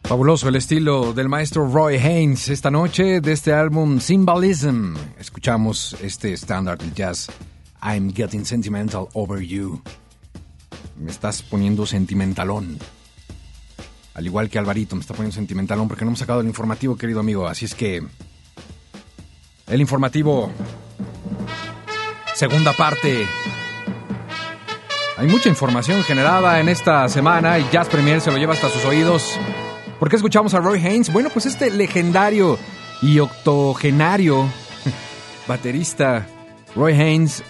Fabuloso 0.04 0.50
el 0.50 0.58
estilo 0.58 1.14
del 1.14 1.30
maestro 1.30 1.66
Roy 1.66 1.96
Haynes 1.96 2.50
esta 2.50 2.70
noche 2.70 3.22
de 3.22 3.32
este 3.32 3.54
álbum 3.54 4.02
Symbolism. 4.02 4.96
Escuchamos 5.18 5.96
este 6.02 6.34
estándar 6.34 6.78
del 6.78 6.94
jazz 6.94 7.30
I'm 7.82 8.14
Getting 8.14 8.46
Sentimental 8.46 9.08
Over 9.14 9.40
You. 9.40 9.82
Me 10.98 11.10
estás 11.10 11.42
poniendo 11.42 11.86
sentimentalón. 11.86 12.78
Al 14.14 14.26
igual 14.26 14.50
que 14.50 14.60
Alvarito 14.60 14.98
me 14.98 15.02
está 15.04 15.14
poniendo 15.14 15.36
sentimentalón 15.36 15.88
porque 15.88 16.04
no 16.04 16.10
hemos 16.10 16.20
sacado 16.20 16.42
el 16.42 16.48
informativo, 16.48 16.98
querido 16.98 17.22
amigo. 17.22 17.48
Así 17.48 17.64
es 17.64 17.74
que... 17.74 18.06
El 19.68 19.80
informativo... 19.80 20.52
Segunda 22.36 22.74
parte 22.74 23.26
hay 25.18 25.28
mucha 25.28 25.50
información 25.50 26.04
generada 26.04 26.60
en 26.60 26.70
esta 26.70 27.10
semana 27.10 27.58
y 27.58 27.68
Jazz 27.72 27.90
Premier 27.90 28.22
se 28.22 28.32
lo 28.32 28.38
lleva 28.38 28.54
hasta 28.54 28.70
sus 28.70 28.86
oídos. 28.86 29.40
¿Por 30.00 30.10
qué 30.10 30.16
escuchamos 30.16 30.54
a 30.54 30.60
Roy 30.60 30.80
Haynes? 30.80 31.12
Bueno, 31.12 31.30
pues 31.34 31.48
este 31.48 31.72
legendario 31.72 32.60
y 33.02 33.18
octogenario 33.18 34.46
baterista 35.48 36.28
Roy 36.76 36.94
Haynes 36.94 37.44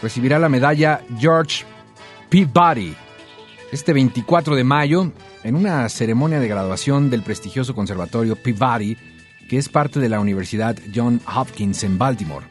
recibirá 0.00 0.38
la 0.38 0.48
medalla 0.48 1.02
George 1.18 1.64
Peabody 2.30 2.96
este 3.70 3.92
24 3.92 4.56
de 4.56 4.64
mayo 4.64 5.12
en 5.44 5.56
una 5.56 5.86
ceremonia 5.90 6.40
de 6.40 6.48
graduación 6.48 7.10
del 7.10 7.22
prestigioso 7.22 7.74
conservatorio 7.74 8.34
Peabody, 8.34 8.96
que 9.48 9.58
es 9.58 9.68
parte 9.68 10.00
de 10.00 10.08
la 10.08 10.20
Universidad 10.20 10.78
John 10.94 11.20
Hopkins 11.26 11.84
en 11.84 11.98
Baltimore. 11.98 12.46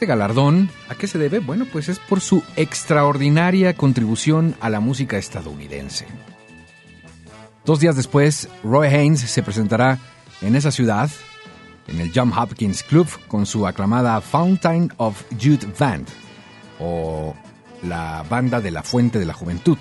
Este 0.00 0.08
galardón, 0.08 0.70
¿a 0.88 0.94
qué 0.94 1.06
se 1.06 1.18
debe? 1.18 1.40
Bueno, 1.40 1.66
pues 1.70 1.90
es 1.90 1.98
por 1.98 2.22
su 2.22 2.42
extraordinaria 2.56 3.76
contribución 3.76 4.56
a 4.58 4.70
la 4.70 4.80
música 4.80 5.18
estadounidense. 5.18 6.06
Dos 7.66 7.80
días 7.80 7.96
después, 7.96 8.48
Roy 8.64 8.88
Haynes 8.88 9.20
se 9.20 9.42
presentará 9.42 9.98
en 10.40 10.56
esa 10.56 10.70
ciudad, 10.70 11.10
en 11.86 12.00
el 12.00 12.12
John 12.14 12.32
Hopkins 12.32 12.82
Club, 12.82 13.08
con 13.28 13.44
su 13.44 13.66
aclamada 13.66 14.22
Fountain 14.22 14.90
of 14.96 15.22
Youth 15.38 15.66
Band, 15.78 16.08
o 16.78 17.34
la 17.82 18.24
banda 18.26 18.62
de 18.62 18.70
la 18.70 18.82
Fuente 18.82 19.18
de 19.18 19.26
la 19.26 19.34
Juventud. 19.34 19.76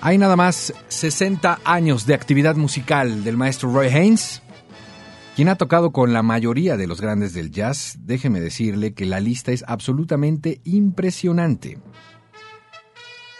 Hay 0.00 0.18
nada 0.18 0.34
más 0.34 0.74
60 0.88 1.60
años 1.62 2.06
de 2.06 2.14
actividad 2.14 2.56
musical 2.56 3.22
del 3.22 3.36
maestro 3.36 3.72
Roy 3.72 3.86
Haynes, 3.86 4.42
quien 5.40 5.48
ha 5.48 5.56
tocado 5.56 5.90
con 5.90 6.12
la 6.12 6.22
mayoría 6.22 6.76
de 6.76 6.86
los 6.86 7.00
grandes 7.00 7.32
del 7.32 7.50
jazz, 7.50 7.96
déjeme 8.00 8.42
decirle 8.42 8.92
que 8.92 9.06
la 9.06 9.20
lista 9.20 9.52
es 9.52 9.64
absolutamente 9.66 10.60
impresionante. 10.64 11.78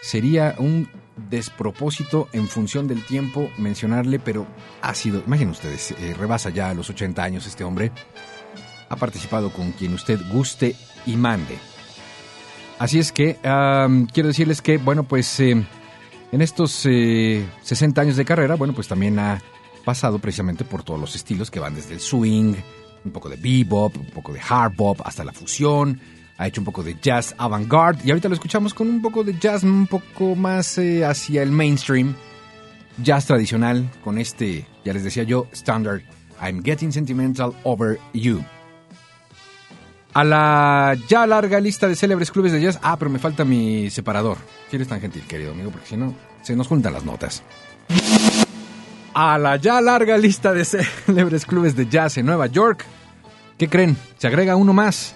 Sería 0.01 0.55
un 0.57 0.89
despropósito 1.29 2.27
en 2.33 2.47
función 2.47 2.87
del 2.87 3.05
tiempo 3.05 3.51
mencionarle, 3.59 4.17
pero 4.17 4.47
ha 4.81 4.95
sido, 4.95 5.21
imaginen 5.27 5.51
ustedes, 5.51 5.91
eh, 5.91 6.15
rebasa 6.17 6.49
ya 6.49 6.73
los 6.73 6.89
80 6.89 7.21
años 7.21 7.45
este 7.45 7.63
hombre, 7.63 7.91
ha 8.89 8.95
participado 8.95 9.53
con 9.53 9.71
quien 9.71 9.93
usted 9.93 10.19
guste 10.33 10.75
y 11.05 11.15
mande. 11.17 11.59
Así 12.79 12.97
es 12.97 13.11
que 13.11 13.37
quiero 14.11 14.27
decirles 14.27 14.63
que, 14.63 14.79
bueno, 14.79 15.03
pues 15.03 15.39
eh, 15.39 15.51
en 16.31 16.41
estos 16.41 16.71
60 16.71 16.89
eh, 16.89 18.03
años 18.03 18.17
de 18.17 18.25
carrera, 18.25 18.55
bueno, 18.55 18.73
pues 18.73 18.87
también 18.87 19.19
ha 19.19 19.39
pasado 19.81 20.19
precisamente 20.19 20.63
por 20.63 20.83
todos 20.83 20.99
los 20.99 21.15
estilos 21.15 21.51
que 21.51 21.59
van 21.59 21.75
desde 21.75 21.93
el 21.93 21.99
swing, 21.99 22.55
un 23.03 23.11
poco 23.11 23.29
de 23.29 23.35
bebop, 23.35 23.95
un 23.97 24.07
poco 24.07 24.33
de 24.33 24.39
hard 24.47 24.75
bop, 24.75 25.01
hasta 25.03 25.23
la 25.23 25.33
fusión. 25.33 25.99
Ha 26.37 26.47
hecho 26.47 26.61
un 26.61 26.65
poco 26.65 26.81
de 26.81 26.97
jazz 26.99 27.35
avant-garde 27.37 28.01
y 28.03 28.09
ahorita 28.09 28.27
lo 28.27 28.33
escuchamos 28.33 28.73
con 28.73 28.89
un 28.89 29.01
poco 29.01 29.23
de 29.23 29.37
jazz 29.37 29.63
un 29.63 29.85
poco 29.85 30.35
más 30.35 30.77
eh, 30.77 31.05
hacia 31.05 31.43
el 31.43 31.51
mainstream, 31.51 32.15
jazz 33.03 33.27
tradicional, 33.27 33.87
con 34.03 34.17
este, 34.17 34.65
ya 34.83 34.93
les 34.93 35.03
decía 35.03 35.23
yo, 35.23 35.47
standard 35.51 36.01
I'm 36.41 36.63
Getting 36.63 36.91
Sentimental 36.91 37.53
Over 37.63 37.99
You. 38.13 38.43
A 40.13 40.23
la 40.23 40.97
ya 41.07 41.25
larga 41.27 41.59
lista 41.59 41.87
de 41.87 41.95
célebres 41.95 42.31
clubes 42.31 42.51
de 42.51 42.61
jazz. 42.61 42.79
Ah, 42.81 42.97
pero 42.97 43.09
me 43.09 43.19
falta 43.19 43.45
mi 43.45 43.89
separador. 43.89 44.37
Si 44.69 44.75
eres 44.75 44.87
tan 44.87 44.99
gentil, 44.99 45.21
querido 45.23 45.51
amigo, 45.51 45.71
porque 45.71 45.87
si 45.87 45.95
no, 45.95 46.13
se 46.41 46.55
nos 46.55 46.67
juntan 46.67 46.93
las 46.93 47.05
notas 47.05 47.43
a 49.13 49.37
la 49.37 49.57
ya 49.57 49.81
larga 49.81 50.17
lista 50.17 50.53
de 50.53 50.65
célebres 50.65 51.45
clubes 51.45 51.75
de 51.75 51.87
jazz 51.87 52.17
en 52.17 52.25
Nueva 52.25 52.47
York. 52.47 52.85
¿Qué 53.57 53.67
creen? 53.67 53.97
Se 54.17 54.27
agrega 54.27 54.55
uno 54.55 54.73
más. 54.73 55.15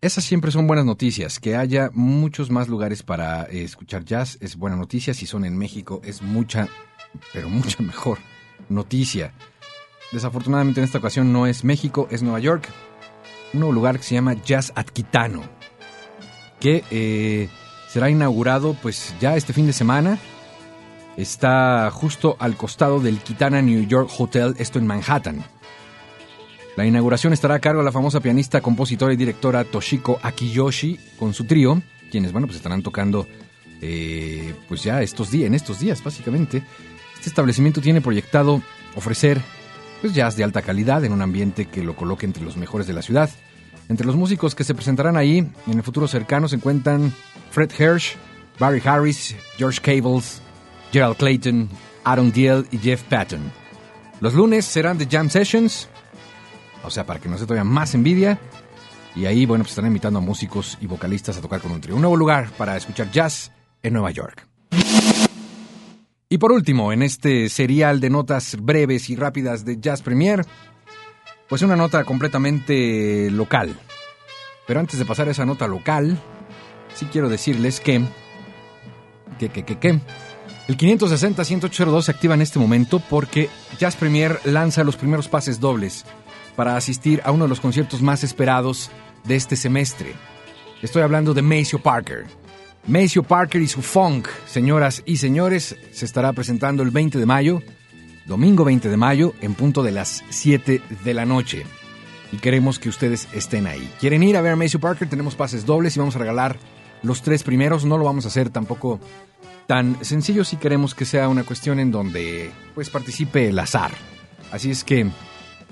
Esas 0.00 0.24
siempre 0.24 0.50
son 0.50 0.66
buenas 0.66 0.84
noticias. 0.84 1.38
Que 1.38 1.56
haya 1.56 1.90
muchos 1.92 2.50
más 2.50 2.68
lugares 2.68 3.02
para 3.02 3.44
eh, 3.44 3.62
escuchar 3.62 4.04
jazz 4.04 4.38
es 4.40 4.56
buena 4.56 4.76
noticia. 4.76 5.14
Si 5.14 5.26
son 5.26 5.44
en 5.44 5.56
México 5.56 6.00
es 6.04 6.22
mucha, 6.22 6.68
pero 7.32 7.48
mucha 7.48 7.82
mejor 7.82 8.18
noticia. 8.68 9.32
Desafortunadamente 10.10 10.80
en 10.80 10.84
esta 10.84 10.98
ocasión 10.98 11.32
no 11.32 11.46
es 11.46 11.64
México, 11.64 12.08
es 12.10 12.22
Nueva 12.22 12.40
York. 12.40 12.68
Un 13.52 13.60
nuevo 13.60 13.72
lugar 13.72 13.98
que 13.98 14.04
se 14.04 14.14
llama 14.14 14.34
Jazz 14.34 14.72
Atquitano. 14.74 15.42
Que 16.58 16.84
eh, 16.90 17.48
será 17.88 18.10
inaugurado 18.10 18.74
pues 18.82 19.14
ya 19.20 19.36
este 19.36 19.52
fin 19.52 19.66
de 19.66 19.72
semana 19.72 20.18
Está 21.16 21.90
justo 21.90 22.36
al 22.38 22.56
costado 22.56 22.98
del 22.98 23.18
Kitana 23.18 23.60
New 23.60 23.86
York 23.86 24.10
Hotel, 24.18 24.54
esto 24.58 24.78
en 24.78 24.86
Manhattan. 24.86 25.44
La 26.76 26.86
inauguración 26.86 27.34
estará 27.34 27.56
a 27.56 27.60
cargo 27.60 27.80
de 27.80 27.84
la 27.84 27.92
famosa 27.92 28.20
pianista, 28.20 28.62
compositora 28.62 29.12
y 29.12 29.16
directora 29.16 29.64
Toshiko 29.64 30.18
Akiyoshi 30.22 30.98
con 31.18 31.34
su 31.34 31.44
trío, 31.44 31.82
quienes, 32.10 32.32
bueno, 32.32 32.46
pues 32.46 32.56
estarán 32.56 32.82
tocando, 32.82 33.26
eh, 33.82 34.54
pues 34.68 34.82
ya 34.82 35.02
estos 35.02 35.30
días, 35.30 35.48
en 35.48 35.54
estos 35.54 35.80
días, 35.80 36.02
básicamente. 36.02 36.62
Este 37.14 37.28
establecimiento 37.28 37.82
tiene 37.82 38.00
proyectado 38.00 38.62
ofrecer, 38.96 39.40
pues 40.00 40.14
jazz 40.14 40.34
de 40.36 40.44
alta 40.44 40.62
calidad 40.62 41.04
en 41.04 41.12
un 41.12 41.20
ambiente 41.20 41.66
que 41.66 41.84
lo 41.84 41.94
coloque 41.94 42.24
entre 42.24 42.42
los 42.42 42.56
mejores 42.56 42.86
de 42.86 42.94
la 42.94 43.02
ciudad. 43.02 43.28
Entre 43.90 44.06
los 44.06 44.16
músicos 44.16 44.54
que 44.54 44.64
se 44.64 44.74
presentarán 44.74 45.18
ahí 45.18 45.38
en 45.38 45.76
el 45.76 45.82
futuro 45.82 46.08
cercano 46.08 46.48
se 46.48 46.56
encuentran 46.56 47.12
Fred 47.50 47.70
Hirsch, 47.78 48.16
Barry 48.58 48.80
Harris, 48.84 49.36
George 49.58 49.80
Cables, 49.80 50.41
Gerald 50.92 51.16
Clayton, 51.16 51.68
Aaron 52.04 52.30
Diel 52.30 52.66
y 52.70 52.78
Jeff 52.78 53.02
Patton. 53.04 53.40
Los 54.20 54.34
lunes 54.34 54.64
serán 54.64 54.98
The 54.98 55.08
Jam 55.10 55.28
Sessions 55.28 55.88
O 56.84 56.90
sea, 56.90 57.04
para 57.04 57.18
que 57.18 57.28
nos 57.28 57.40
dé 57.40 57.46
todavía 57.46 57.64
más 57.64 57.94
envidia. 57.94 58.38
Y 59.14 59.26
ahí, 59.26 59.46
bueno, 59.46 59.64
pues 59.64 59.72
están 59.72 59.86
invitando 59.86 60.20
a 60.20 60.22
músicos 60.22 60.78
y 60.80 60.86
vocalistas 60.86 61.36
a 61.36 61.40
tocar 61.40 61.60
con 61.60 61.72
un 61.72 61.80
trío. 61.80 61.96
Un 61.96 62.02
nuevo 62.02 62.16
lugar 62.16 62.50
para 62.56 62.76
escuchar 62.76 63.10
jazz 63.10 63.52
en 63.82 63.92
Nueva 63.94 64.10
York. 64.10 64.46
Y 66.28 66.38
por 66.38 66.50
último, 66.50 66.92
en 66.92 67.02
este 67.02 67.50
serial 67.50 68.00
de 68.00 68.08
notas 68.08 68.56
breves 68.58 69.10
y 69.10 69.16
rápidas 69.16 69.66
de 69.66 69.78
Jazz 69.78 70.00
Premier, 70.00 70.46
pues 71.46 71.60
una 71.60 71.76
nota 71.76 72.04
completamente 72.04 73.30
local. 73.30 73.78
Pero 74.66 74.80
antes 74.80 74.98
de 74.98 75.04
pasar 75.04 75.28
a 75.28 75.32
esa 75.32 75.44
nota 75.44 75.68
local, 75.68 76.18
sí 76.94 77.06
quiero 77.12 77.28
decirles 77.28 77.80
que... 77.80 78.02
que, 79.38 79.50
que, 79.50 79.64
que, 79.64 79.78
que 79.78 80.00
el 80.68 80.76
560-10802 80.76 82.02
se 82.02 82.10
activa 82.10 82.34
en 82.34 82.42
este 82.42 82.58
momento 82.58 83.00
porque 83.00 83.50
Jazz 83.78 83.96
Premier 83.96 84.38
lanza 84.44 84.84
los 84.84 84.96
primeros 84.96 85.28
pases 85.28 85.58
dobles 85.58 86.04
para 86.56 86.76
asistir 86.76 87.20
a 87.24 87.32
uno 87.32 87.44
de 87.44 87.48
los 87.48 87.60
conciertos 87.60 88.02
más 88.02 88.22
esperados 88.24 88.90
de 89.24 89.36
este 89.36 89.56
semestre. 89.56 90.14
Estoy 90.82 91.02
hablando 91.02 91.34
de 91.34 91.42
Maceo 91.42 91.80
Parker. 91.80 92.26
Maceo 92.86 93.22
Parker 93.22 93.62
y 93.62 93.68
su 93.68 93.82
funk, 93.82 94.28
señoras 94.46 95.02
y 95.06 95.16
señores, 95.16 95.76
se 95.92 96.04
estará 96.04 96.32
presentando 96.32 96.82
el 96.82 96.90
20 96.90 97.18
de 97.18 97.26
mayo, 97.26 97.62
domingo 98.26 98.64
20 98.64 98.88
de 98.88 98.96
mayo, 98.96 99.34
en 99.40 99.54
punto 99.54 99.82
de 99.82 99.92
las 99.92 100.24
7 100.30 100.80
de 101.04 101.14
la 101.14 101.24
noche. 101.24 101.64
Y 102.32 102.38
queremos 102.38 102.78
que 102.78 102.88
ustedes 102.88 103.28
estén 103.32 103.66
ahí. 103.66 103.88
¿Quieren 104.00 104.22
ir 104.22 104.36
a 104.36 104.40
ver 104.40 104.52
a 104.52 104.56
Maceo 104.56 104.80
Parker? 104.80 105.08
Tenemos 105.08 105.34
pases 105.34 105.66
dobles 105.66 105.94
y 105.96 106.00
vamos 106.00 106.16
a 106.16 106.20
regalar 106.20 106.58
los 107.02 107.22
tres 107.22 107.42
primeros. 107.42 107.84
No 107.84 107.98
lo 107.98 108.04
vamos 108.04 108.24
a 108.24 108.28
hacer 108.28 108.50
tampoco 108.50 108.98
tan 109.66 110.04
sencillo 110.04 110.44
si 110.44 110.56
queremos 110.56 110.94
que 110.94 111.04
sea 111.04 111.28
una 111.28 111.44
cuestión 111.44 111.78
en 111.78 111.90
donde 111.90 112.50
pues 112.74 112.90
participe 112.90 113.48
el 113.48 113.58
azar. 113.58 113.92
Así 114.50 114.70
es 114.70 114.84
que 114.84 115.10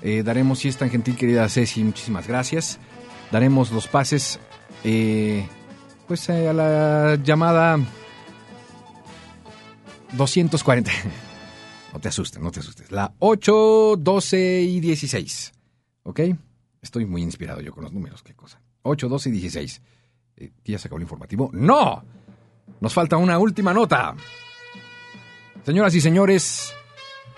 eh, 0.01 0.23
daremos, 0.23 0.59
si 0.59 0.67
es 0.67 0.77
tan 0.77 0.89
gentil 0.89 1.15
querida 1.15 1.47
Ceci, 1.49 1.83
muchísimas 1.83 2.27
gracias. 2.27 2.79
Daremos 3.31 3.71
los 3.71 3.87
pases 3.87 4.39
eh, 4.83 5.47
pues 6.07 6.27
eh, 6.29 6.49
a 6.49 6.53
la 6.53 7.15
llamada 7.23 7.79
240. 10.13 10.91
No 11.93 11.99
te 11.99 12.07
asustes, 12.07 12.41
no 12.41 12.51
te 12.51 12.61
asustes. 12.61 12.89
La 12.89 13.13
8, 13.19 13.97
12 13.99 14.61
y 14.61 14.79
16. 14.79 15.51
¿Ok? 16.03 16.21
Estoy 16.81 17.05
muy 17.05 17.21
inspirado 17.21 17.59
yo 17.59 17.73
con 17.73 17.83
los 17.83 17.91
números, 17.91 18.23
qué 18.23 18.33
cosa. 18.33 18.61
8, 18.83 19.09
12 19.09 19.27
y 19.27 19.31
16. 19.33 19.81
Eh, 20.37 20.51
¿Ya 20.63 20.79
se 20.79 20.87
acabó 20.87 20.99
el 20.99 21.03
informativo? 21.03 21.49
¡No! 21.53 22.01
Nos 22.79 22.93
falta 22.93 23.17
una 23.17 23.37
última 23.37 23.73
nota. 23.73 24.15
Señoras 25.65 25.93
y 25.93 26.01
señores, 26.01 26.73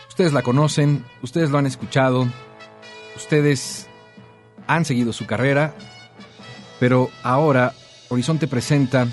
ustedes 0.08 0.32
la 0.32 0.42
conocen, 0.42 1.04
ustedes 1.22 1.50
lo 1.50 1.58
han 1.58 1.66
escuchado, 1.66 2.28
ustedes 3.16 3.88
han 4.68 4.86
seguido 4.86 5.12
su 5.12 5.26
carrera, 5.26 5.76
pero 6.80 7.10
ahora 7.24 7.74
Horizonte 8.10 8.48
presenta 8.48 9.08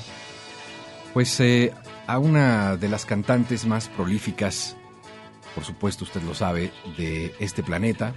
pues 1.13 1.41
eh, 1.41 1.73
a 2.07 2.19
una 2.19 2.77
de 2.77 2.89
las 2.89 3.05
cantantes 3.05 3.67
más 3.67 3.89
prolíficas, 3.89 4.77
por 5.55 5.65
supuesto 5.65 6.05
usted 6.05 6.23
lo 6.23 6.35
sabe, 6.35 6.71
de 6.97 7.35
este 7.41 7.63
planeta 7.63 8.15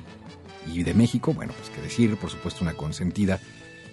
y 0.71 0.83
de 0.83 0.93
México, 0.93 1.33
bueno, 1.33 1.53
pues 1.57 1.69
que 1.69 1.81
decir, 1.81 2.15
por 2.17 2.29
supuesto 2.29 2.63
una 2.63 2.73
consentida. 2.73 3.39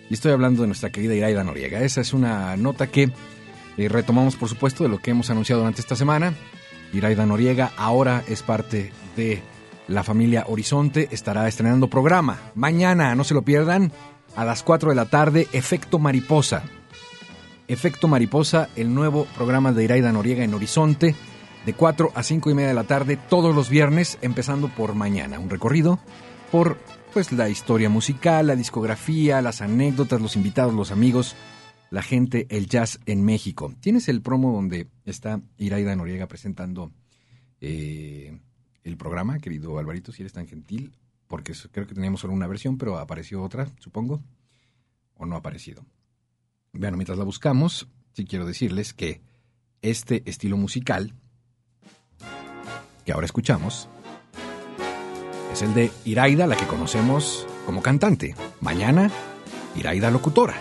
Y 0.09 0.15
estoy 0.15 0.33
hablando 0.33 0.63
de 0.63 0.69
nuestra 0.69 0.91
querida 0.91 1.15
Iraida 1.15 1.45
Noriega. 1.45 1.81
Esa 1.81 2.01
es 2.01 2.13
una 2.13 2.57
nota 2.57 2.89
que 2.89 3.13
eh, 3.81 3.89
retomamos, 3.89 4.37
por 4.37 4.49
supuesto, 4.49 4.85
de 4.85 4.91
lo 4.91 4.99
que 4.99 5.11
hemos 5.11 5.31
anunciado 5.31 5.61
durante 5.61 5.81
esta 5.81 5.97
semana. 5.97 6.35
Iraida 6.93 7.27
Noriega 7.27 7.73
ahora 7.77 8.23
es 8.29 8.43
parte 8.43 8.93
de 9.17 9.43
la 9.89 10.05
familia 10.05 10.45
Horizonte, 10.49 11.09
estará 11.11 11.49
estrenando 11.49 11.89
programa. 11.89 12.39
Mañana, 12.55 13.15
no 13.15 13.25
se 13.25 13.35
lo 13.35 13.43
pierdan, 13.43 13.93
a 14.37 14.45
las 14.45 14.63
4 14.63 14.91
de 14.91 14.97
la 14.97 15.07
tarde, 15.07 15.49
Efecto 15.53 15.99
Mariposa. 15.99 16.63
Efecto 17.69 18.09
Mariposa, 18.09 18.69
el 18.77 18.95
nuevo 18.95 19.27
programa 19.37 19.73
de 19.73 19.85
Iraida 19.85 20.13
Noriega 20.13 20.45
en 20.45 20.55
Horizonte, 20.55 21.15
de 21.65 21.75
4 21.75 22.13
a 22.15 22.23
5 22.23 22.51
y 22.51 22.55
media 22.55 22.69
de 22.69 22.75
la 22.75 22.85
tarde, 22.85 23.17
todos 23.17 23.55
los 23.55 23.69
viernes, 23.69 24.19
empezando 24.23 24.69
por 24.69 24.95
mañana. 24.95 25.39
Un 25.39 25.51
recorrido 25.51 25.99
por 26.51 26.79
pues 27.13 27.33
la 27.33 27.49
historia 27.49 27.89
musical, 27.89 28.47
la 28.47 28.57
discografía, 28.57 29.43
las 29.43 29.61
anécdotas, 29.61 30.21
los 30.21 30.37
invitados, 30.37 30.75
los 30.75 30.91
amigos, 30.91 31.35
la 31.91 32.03
gente, 32.03 32.47
el 32.51 32.67
jazz 32.67 33.01
en 33.07 33.25
México. 33.25 33.75
Tienes 33.81 34.09
el 34.09 34.23
promo 34.23 34.53
donde 34.53 34.89
está 35.05 35.43
Iraida 35.59 35.95
Noriega 35.97 36.29
presentando 36.29 36.93
eh, 37.61 38.39
el 38.85 38.97
programa, 38.97 39.39
querido 39.41 39.79
Alvarito, 39.79 40.13
si 40.13 40.23
eres 40.23 40.33
tan 40.33 40.47
gentil, 40.47 40.93
porque 41.27 41.53
creo 41.71 41.87
que 41.87 41.95
teníamos 41.95 42.21
solo 42.21 42.33
una 42.33 42.47
versión, 42.47 42.79
pero 42.79 42.97
apareció 42.99 43.43
otra, 43.43 43.69
supongo, 43.81 44.23
o 45.15 45.27
no 45.27 45.35
ha 45.35 45.39
aparecido. 45.39 45.85
Bueno, 46.73 46.97
mientras 46.97 47.19
la 47.19 47.25
buscamos, 47.25 47.89
sí 48.13 48.25
quiero 48.25 48.47
decirles 48.47 48.95
que 48.95 49.21
este 49.83 50.23
estilo 50.27 50.57
musical 50.57 51.15
que 53.05 53.13
ahora 53.13 53.27
escuchamos 53.27 53.89
es 55.53 55.63
el 55.63 55.75
de 55.75 55.91
Iraida, 56.05 56.47
la 56.47 56.57
que 56.57 56.67
conocemos 56.67 57.47
como 57.67 57.83
cantante. 57.83 58.37
Mañana, 58.61 59.11
Iraida 59.75 60.11
locutora. 60.11 60.55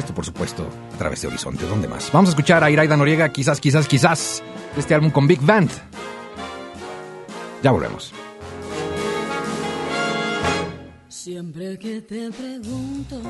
Esto, 0.00 0.14
por 0.14 0.24
supuesto, 0.24 0.66
a 0.94 0.96
través 0.96 1.20
de 1.20 1.28
Horizonte. 1.28 1.66
¿Dónde 1.66 1.86
más? 1.86 2.10
Vamos 2.10 2.30
a 2.30 2.32
escuchar 2.32 2.64
a 2.64 2.70
Iraida 2.70 2.96
Noriega, 2.96 3.28
quizás, 3.28 3.60
quizás, 3.60 3.86
quizás, 3.86 4.42
este 4.74 4.94
álbum 4.94 5.10
con 5.10 5.26
Big 5.26 5.42
Band. 5.42 5.70
Ya 7.62 7.70
volvemos. 7.70 8.14
Siempre 11.08 11.78
que 11.78 12.00
te 12.00 12.30
pregunto 12.30 13.20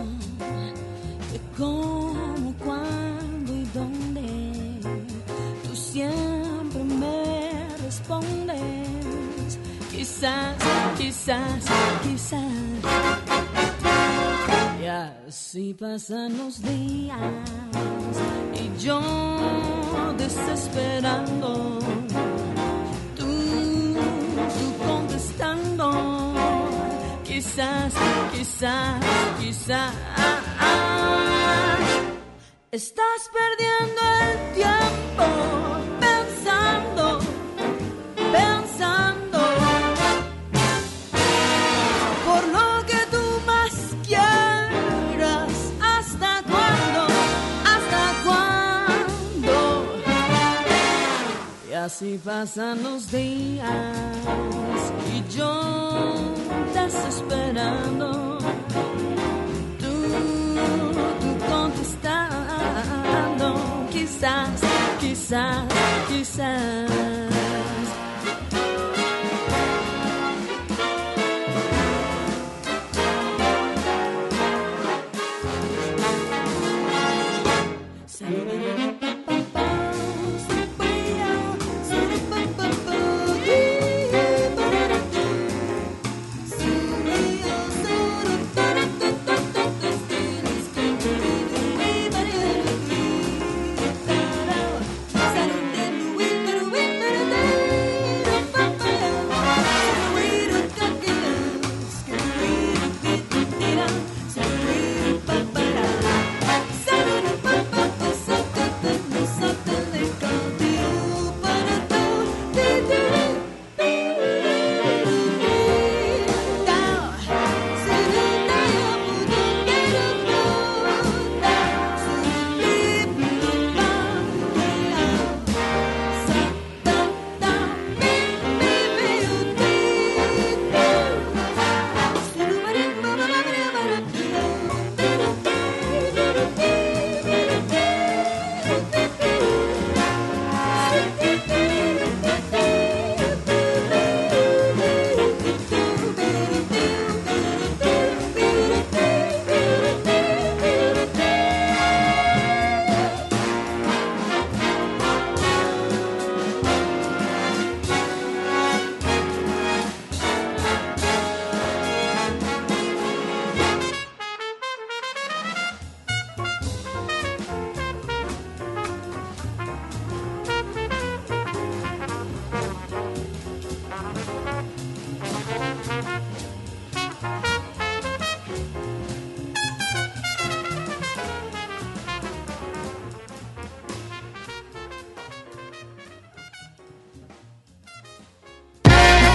de 1.33 1.41
cómo, 1.59 2.55
cuándo 2.64 3.53
y 3.53 3.64
dónde, 3.75 4.81
tú 5.64 5.75
siempre 5.75 6.85
me 6.85 7.68
respondes. 7.85 9.59
Quizás, 9.91 10.55
quizás, 10.97 11.64
quizás. 12.05 13.49
Y 14.81 14.87
así 14.87 15.74
pasan 15.74 16.39
los 16.39 16.62
días 16.62 17.18
y 18.55 18.83
yo 18.83 19.01
desesperando. 20.16 21.78
Tú, 23.14 23.95
tú 24.57 24.85
contestando. 24.87 26.35
Quizás, 27.24 27.93
quizás, 28.33 29.05
quizás. 29.39 29.93
Estás 32.72 33.31
perdiendo 33.35 34.01
el 34.22 34.55
tiempo 34.55 35.26
pensando, 36.01 37.18
pensando. 38.33 39.09
Y 52.01 52.14
así 52.14 52.18
pasan 52.24 52.82
los 52.82 53.12
días 53.12 53.66
y 55.14 55.22
yo 55.36 56.32
desesperando. 56.72 58.38
Tú, 59.78 59.92
tú 61.20 61.38
contestando. 61.46 62.26
Quizás, 63.90 64.61
quizás, 64.98 65.64
quizás. 66.09 67.09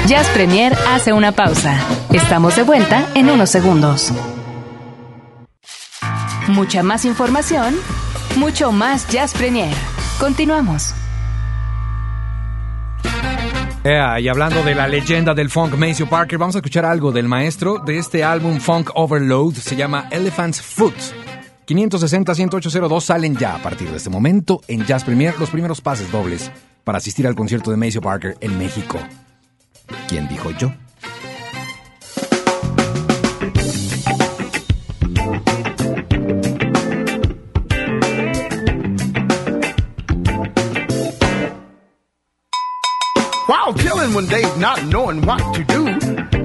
Jazz 0.08 0.30
Premier 0.36 0.72
hace 0.89 1.14
una 1.14 1.32
pausa. 1.32 1.80
Estamos 2.14 2.56
de 2.56 2.62
vuelta 2.62 3.10
en 3.16 3.28
unos 3.28 3.49
segundos. 3.49 4.14
Mucha 6.47 6.84
más 6.84 7.06
información, 7.06 7.74
mucho 8.38 8.72
más 8.72 9.10
Jazz 9.10 9.34
Premier. 9.34 9.74
Continuamos. 10.20 10.93
Y 13.84 14.28
hablando 14.28 14.64
de 14.64 14.76
la 14.76 14.88
leyenda 14.88 15.34
del 15.34 15.49
funk 15.49 15.76
Maceo 15.76 16.08
Parker, 16.08 16.38
vamos 16.38 16.56
a 16.56 16.60
escuchar 16.60 16.86
algo 16.86 17.12
del 17.12 17.28
maestro 17.28 17.80
de 17.80 17.97
este 17.97 18.24
álbum 18.24 18.60
Funk 18.60 18.91
Overload. 18.93 19.56
Se 19.56 19.76
llama 19.76 20.08
Elephant's 20.12 20.62
Foot. 20.62 20.93
560-10802 21.68 23.01
salen 23.01 23.36
ya 23.36 23.56
a 23.56 23.58
partir 23.60 23.89
de 23.89 23.97
este 23.97 24.12
momento 24.12 24.62
en 24.68 24.86
Jazz 24.86 25.03
Premier 25.03 25.34
los 25.39 25.49
primeros 25.49 25.82
pases 25.82 26.12
dobles 26.12 26.51
para 26.84 26.99
asistir 26.99 27.26
al 27.26 27.34
concierto 27.34 27.72
de 27.72 27.78
Maceo 27.78 28.01
Parker 28.01 28.38
en 28.39 28.56
México. 28.60 28.99
¿Quién 30.08 30.28
dijo 30.28 30.52
yo? 30.58 30.72
While 43.48 43.74
chilling 43.76 44.14
one 44.14 44.28
day, 44.28 44.44
not 44.58 44.84
knowing 44.86 45.22
what 45.26 45.40
to 45.56 45.64
do, 45.64 45.88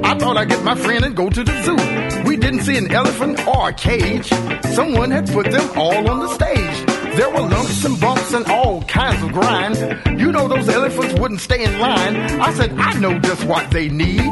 I 0.04 0.14
thought 0.18 0.36
I'd 0.36 0.48
get 0.48 0.62
my 0.64 0.74
friend 0.74 1.04
and 1.04 1.16
go 1.16 1.30
to 1.30 1.44
the 1.44 1.62
zoo. 1.62 1.76
We 2.24 2.36
didn't 2.36 2.60
see 2.60 2.76
an 2.76 2.90
elephant 2.90 3.46
or 3.46 3.70
a 3.70 3.72
cage. 3.72 4.28
Someone 4.74 5.10
had 5.10 5.30
put 5.30 5.50
them 5.50 5.78
all 5.78 6.08
on 6.10 6.20
the 6.20 6.28
stage. 6.28 6.89
There 7.16 7.30
were 7.30 7.40
lumps 7.40 7.84
and 7.84 8.00
bumps 8.00 8.32
and 8.32 8.46
all 8.46 8.82
kinds 8.82 9.22
of 9.22 9.32
grind. 9.32 10.20
You 10.20 10.32
know 10.32 10.48
those 10.48 10.68
elephants 10.68 11.18
wouldn't 11.20 11.40
stay 11.40 11.64
in 11.64 11.78
line. 11.78 12.16
I 12.16 12.52
said, 12.54 12.72
I 12.78 12.98
know 12.98 13.18
just 13.18 13.44
what 13.44 13.70
they 13.70 13.88
need. 13.88 14.22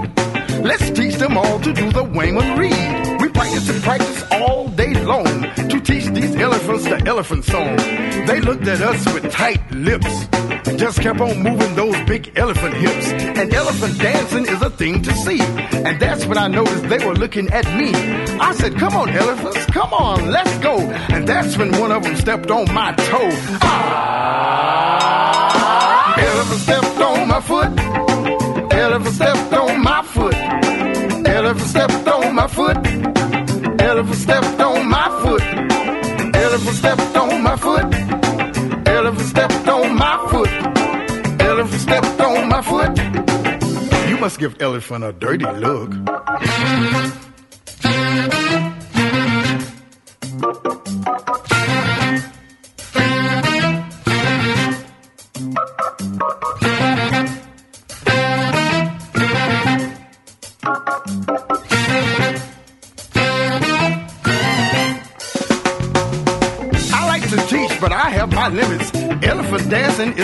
Let's 0.63 0.91
teach 0.91 1.17
them 1.17 1.37
all 1.37 1.61
to 1.61 1.73
do 1.73 1.91
the 1.91 2.05
Wayman 2.05 2.59
Reed. 2.59 3.08
Practice 3.39 3.69
and 3.71 3.83
practice 3.85 4.25
all 4.33 4.67
day 4.71 4.95
long 5.05 5.43
to 5.71 5.81
teach 5.81 6.07
these 6.07 6.35
elephants 6.35 6.83
the 6.87 7.01
elephant 7.07 7.45
song. 7.45 7.77
They 8.27 8.41
looked 8.41 8.67
at 8.67 8.81
us 8.81 9.05
with 9.15 9.31
tight 9.31 9.61
lips, 9.71 10.27
and 10.67 10.77
just 10.77 11.01
kept 11.01 11.21
on 11.21 11.41
moving 11.41 11.77
those 11.77 11.95
big 12.09 12.33
elephant 12.37 12.75
hips. 12.75 13.13
And 13.13 13.55
elephant 13.55 13.97
dancing 14.01 14.45
is 14.49 14.61
a 14.61 14.71
thing 14.71 15.03
to 15.03 15.13
see. 15.15 15.41
And 15.41 16.01
that's 16.01 16.27
when 16.27 16.37
I 16.37 16.49
noticed 16.49 16.89
they 16.89 17.07
were 17.07 17.15
looking 17.15 17.49
at 17.51 17.65
me. 17.77 17.93
I 18.41 18.53
said, 18.55 18.75
Come 18.77 18.95
on, 18.95 19.09
elephants, 19.11 19.67
come 19.67 19.93
on, 19.93 20.33
let's 20.33 20.59
go. 20.59 20.77
And 20.81 21.29
that's 21.29 21.57
when 21.57 21.71
one 21.79 21.93
of 21.93 22.03
them 22.03 22.17
stepped 22.17 22.51
on 22.51 22.75
my 22.75 22.91
toe. 22.91 23.31
Ah! 23.63 25.29
Elephant 26.19 26.61
stepped 26.61 27.01
on 27.01 27.29
my 27.29 27.41
foot. 27.41 27.88
Stepped 34.19 34.61
on 34.61 34.89
my 34.89 35.09
foot. 35.23 35.43
Elephant 36.35 36.77
stepped 36.77 37.17
on 37.17 37.43
my 37.43 37.57
foot. 37.57 37.95
Elephant 38.89 39.29
stepped 39.29 39.69
on 39.69 39.97
my 39.97 40.27
foot. 40.31 40.51
Elephant 41.41 41.81
stepped 41.81 42.21
on 42.21 42.49
my 42.49 42.63
foot. 42.63 42.99
You 44.09 44.19
must 44.19 44.39
give 44.39 44.61
elephant 44.61 45.05
a 45.05 45.13
dirty 45.13 45.47
look. 45.47 45.93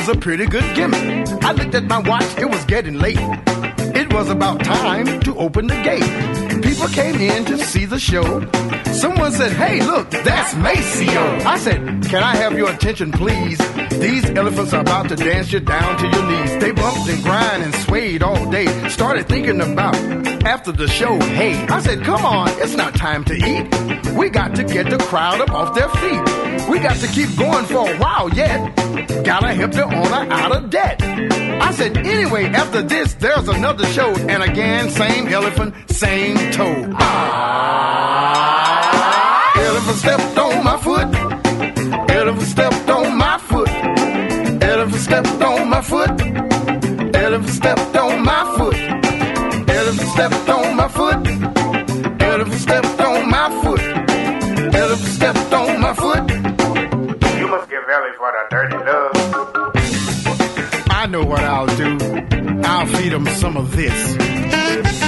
Is 0.04 0.16
a 0.16 0.18
pretty 0.18 0.46
good 0.46 0.74
gimmick. 0.74 1.28
I 1.42 1.52
looked 1.52 1.74
at 1.74 1.84
my 1.84 1.98
watch, 1.98 2.36
it 2.36 2.44
was 2.44 2.62
getting 2.66 2.98
late. 2.98 3.18
It 3.96 4.12
was 4.12 4.28
about 4.28 4.62
time 4.62 5.20
to 5.20 5.36
open 5.36 5.66
the 5.66 5.80
gate. 5.82 6.62
People 6.62 6.88
came 6.88 7.14
in 7.20 7.44
to 7.46 7.56
see 7.56 7.86
the 7.86 7.98
show. 7.98 8.22
Someone 8.92 9.32
said, 9.32 9.52
Hey, 9.52 9.80
look, 9.80 10.10
that's 10.10 10.54
Maceo. 10.56 11.22
I 11.46 11.58
said, 11.58 11.80
Can 12.04 12.22
I 12.22 12.36
have 12.36 12.56
your 12.58 12.70
attention, 12.70 13.12
please? 13.12 13.58
These 13.98 14.28
elephants 14.30 14.74
are 14.74 14.82
about 14.82 15.08
to 15.08 15.16
dance 15.16 15.52
you 15.52 15.60
down 15.60 15.96
to 15.98 16.06
your 16.06 16.26
knees. 16.30 16.60
They 16.60 16.72
bumped 16.72 17.08
and 17.08 17.22
grind 17.22 17.62
and 17.62 17.74
swayed 17.74 18.22
all 18.22 18.50
day. 18.50 18.66
Started 18.88 19.26
thinking 19.26 19.60
about 19.60 19.96
after 20.44 20.72
the 20.72 20.88
show, 20.88 21.18
hey. 21.20 21.54
I 21.68 21.80
said, 21.80 22.02
Come 22.02 22.24
on, 22.26 22.48
it's 22.60 22.74
not 22.74 22.94
time 22.94 23.24
to 23.24 23.34
eat. 23.34 24.14
We 24.14 24.28
got 24.28 24.54
to 24.56 24.64
get 24.64 24.90
the 24.90 24.98
crowd 24.98 25.40
up 25.40 25.50
off 25.50 25.74
their 25.74 25.88
feet. 25.88 26.68
We 26.68 26.78
got 26.78 26.96
to 26.96 27.08
keep 27.08 27.34
going 27.38 27.64
for 27.64 27.88
a 27.88 27.96
while 27.98 28.28
yet. 28.30 28.83
Gotta 29.24 29.54
help 29.54 29.72
the 29.72 29.84
owner 29.84 30.32
out 30.32 30.52
of 30.56 30.70
debt. 30.70 31.02
I 31.02 31.72
said, 31.72 31.96
anyway, 31.98 32.46
after 32.46 32.82
this, 32.82 33.14
there's 33.14 33.48
another 33.48 33.86
show. 33.86 34.14
And 34.28 34.42
again, 34.42 34.90
same 34.90 35.28
elephant, 35.28 35.74
same 35.90 36.36
toe. 36.52 36.90
Ah, 36.98 38.32
elephant 39.56 39.96
stepped 39.96 40.38
on 40.38 40.64
my 40.64 40.76
foot. 40.78 41.14
Elephant 42.10 42.48
stepped 42.48 42.73
know 61.14 61.24
what 61.24 61.44
I'll 61.44 61.66
do. 61.76 61.96
I'll 62.64 62.86
feed 62.86 63.12
them 63.12 63.24
some 63.26 63.56
of 63.56 63.76
this. 63.76 65.03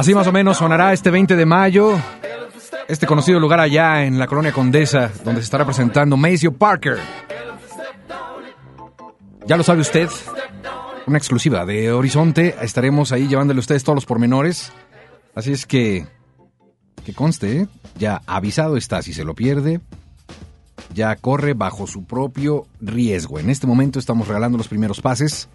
Así 0.00 0.14
más 0.14 0.26
o 0.26 0.32
menos 0.32 0.56
sonará 0.56 0.94
este 0.94 1.10
20 1.10 1.36
de 1.36 1.44
mayo, 1.44 2.00
este 2.88 3.06
conocido 3.06 3.38
lugar 3.38 3.60
allá 3.60 4.06
en 4.06 4.18
la 4.18 4.26
colonia 4.26 4.50
Condesa, 4.50 5.12
donde 5.26 5.42
se 5.42 5.44
estará 5.44 5.66
presentando 5.66 6.16
Maceo 6.16 6.54
Parker. 6.54 6.96
Ya 9.44 9.58
lo 9.58 9.62
sabe 9.62 9.82
usted, 9.82 10.08
una 11.06 11.18
exclusiva 11.18 11.66
de 11.66 11.92
Horizonte. 11.92 12.54
Estaremos 12.62 13.12
ahí 13.12 13.28
llevándole 13.28 13.58
a 13.58 13.60
ustedes 13.60 13.84
todos 13.84 13.96
los 13.96 14.06
pormenores. 14.06 14.72
Así 15.34 15.52
es 15.52 15.66
que, 15.66 16.06
que 17.04 17.12
conste, 17.12 17.58
¿eh? 17.58 17.68
ya 17.98 18.22
avisado 18.26 18.78
está 18.78 19.02
si 19.02 19.12
se 19.12 19.24
lo 19.24 19.34
pierde. 19.34 19.82
Ya 20.94 21.14
corre 21.16 21.52
bajo 21.52 21.86
su 21.86 22.06
propio 22.06 22.66
riesgo. 22.80 23.38
En 23.38 23.50
este 23.50 23.66
momento 23.66 23.98
estamos 23.98 24.28
regalando 24.28 24.56
los 24.56 24.68
primeros 24.68 25.02
pases. 25.02 25.50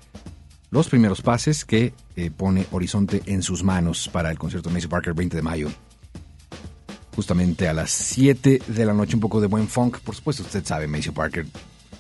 Los 0.72 0.90
primeros 0.90 1.22
pases 1.22 1.64
que 1.64 1.94
eh, 2.16 2.32
pone 2.32 2.66
Horizonte 2.72 3.22
en 3.28 3.44
sus 3.44 3.64
manos 3.64 4.10
para 4.12 4.32
el 4.32 4.38
concierto 4.38 4.70
de 4.70 4.76
Macy 4.76 4.88
Parker 4.88 5.14
20 5.14 5.36
de 5.38 5.42
mayo. 5.42 5.70
Justamente 7.16 7.68
a 7.68 7.74
las 7.74 7.92
7 7.92 8.62
de 8.68 8.86
la 8.86 8.94
noche, 8.94 9.16
un 9.16 9.22
poco 9.22 9.40
de 9.40 9.48
buen 9.48 9.68
funk. 9.68 10.00
Por 10.00 10.16
supuesto, 10.16 10.44
usted 10.44 10.66
sabe, 10.66 10.88
Macy 10.88 11.12
Parker, 11.12 11.46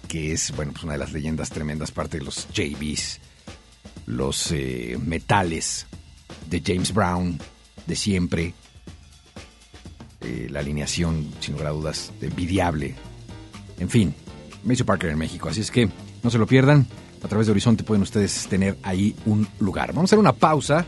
que 0.07 0.33
es 0.33 0.53
bueno, 0.55 0.73
pues 0.73 0.83
una 0.83 0.93
de 0.93 0.99
las 0.99 1.13
leyendas 1.13 1.49
tremendas, 1.49 1.91
parte 1.91 2.17
de 2.17 2.25
los 2.25 2.47
JBs, 2.49 3.19
los 4.07 4.51
eh, 4.51 4.97
metales 5.01 5.85
de 6.49 6.61
James 6.65 6.93
Brown, 6.93 7.39
de 7.85 7.95
siempre. 7.95 8.53
Eh, 10.21 10.47
la 10.49 10.59
alineación, 10.61 11.31
sin 11.39 11.53
lugar 11.53 11.67
a 11.67 11.71
dudas, 11.71 12.11
envidiable 12.19 12.95
En 13.77 13.89
fin, 13.89 14.15
Maceo 14.63 14.85
Parker 14.85 15.11
en 15.11 15.19
México. 15.19 15.49
Así 15.49 15.61
es 15.61 15.69
que 15.69 15.87
no 16.23 16.29
se 16.31 16.39
lo 16.39 16.47
pierdan. 16.47 16.87
A 17.25 17.27
través 17.27 17.47
de 17.47 17.53
Horizonte 17.53 17.83
pueden 17.83 18.03
ustedes 18.03 18.45
tener 18.47 18.77
ahí 18.83 19.15
un 19.25 19.47
lugar. 19.59 19.87
Vamos 19.87 20.03
a 20.03 20.09
hacer 20.09 20.19
una 20.19 20.33
pausa. 20.33 20.85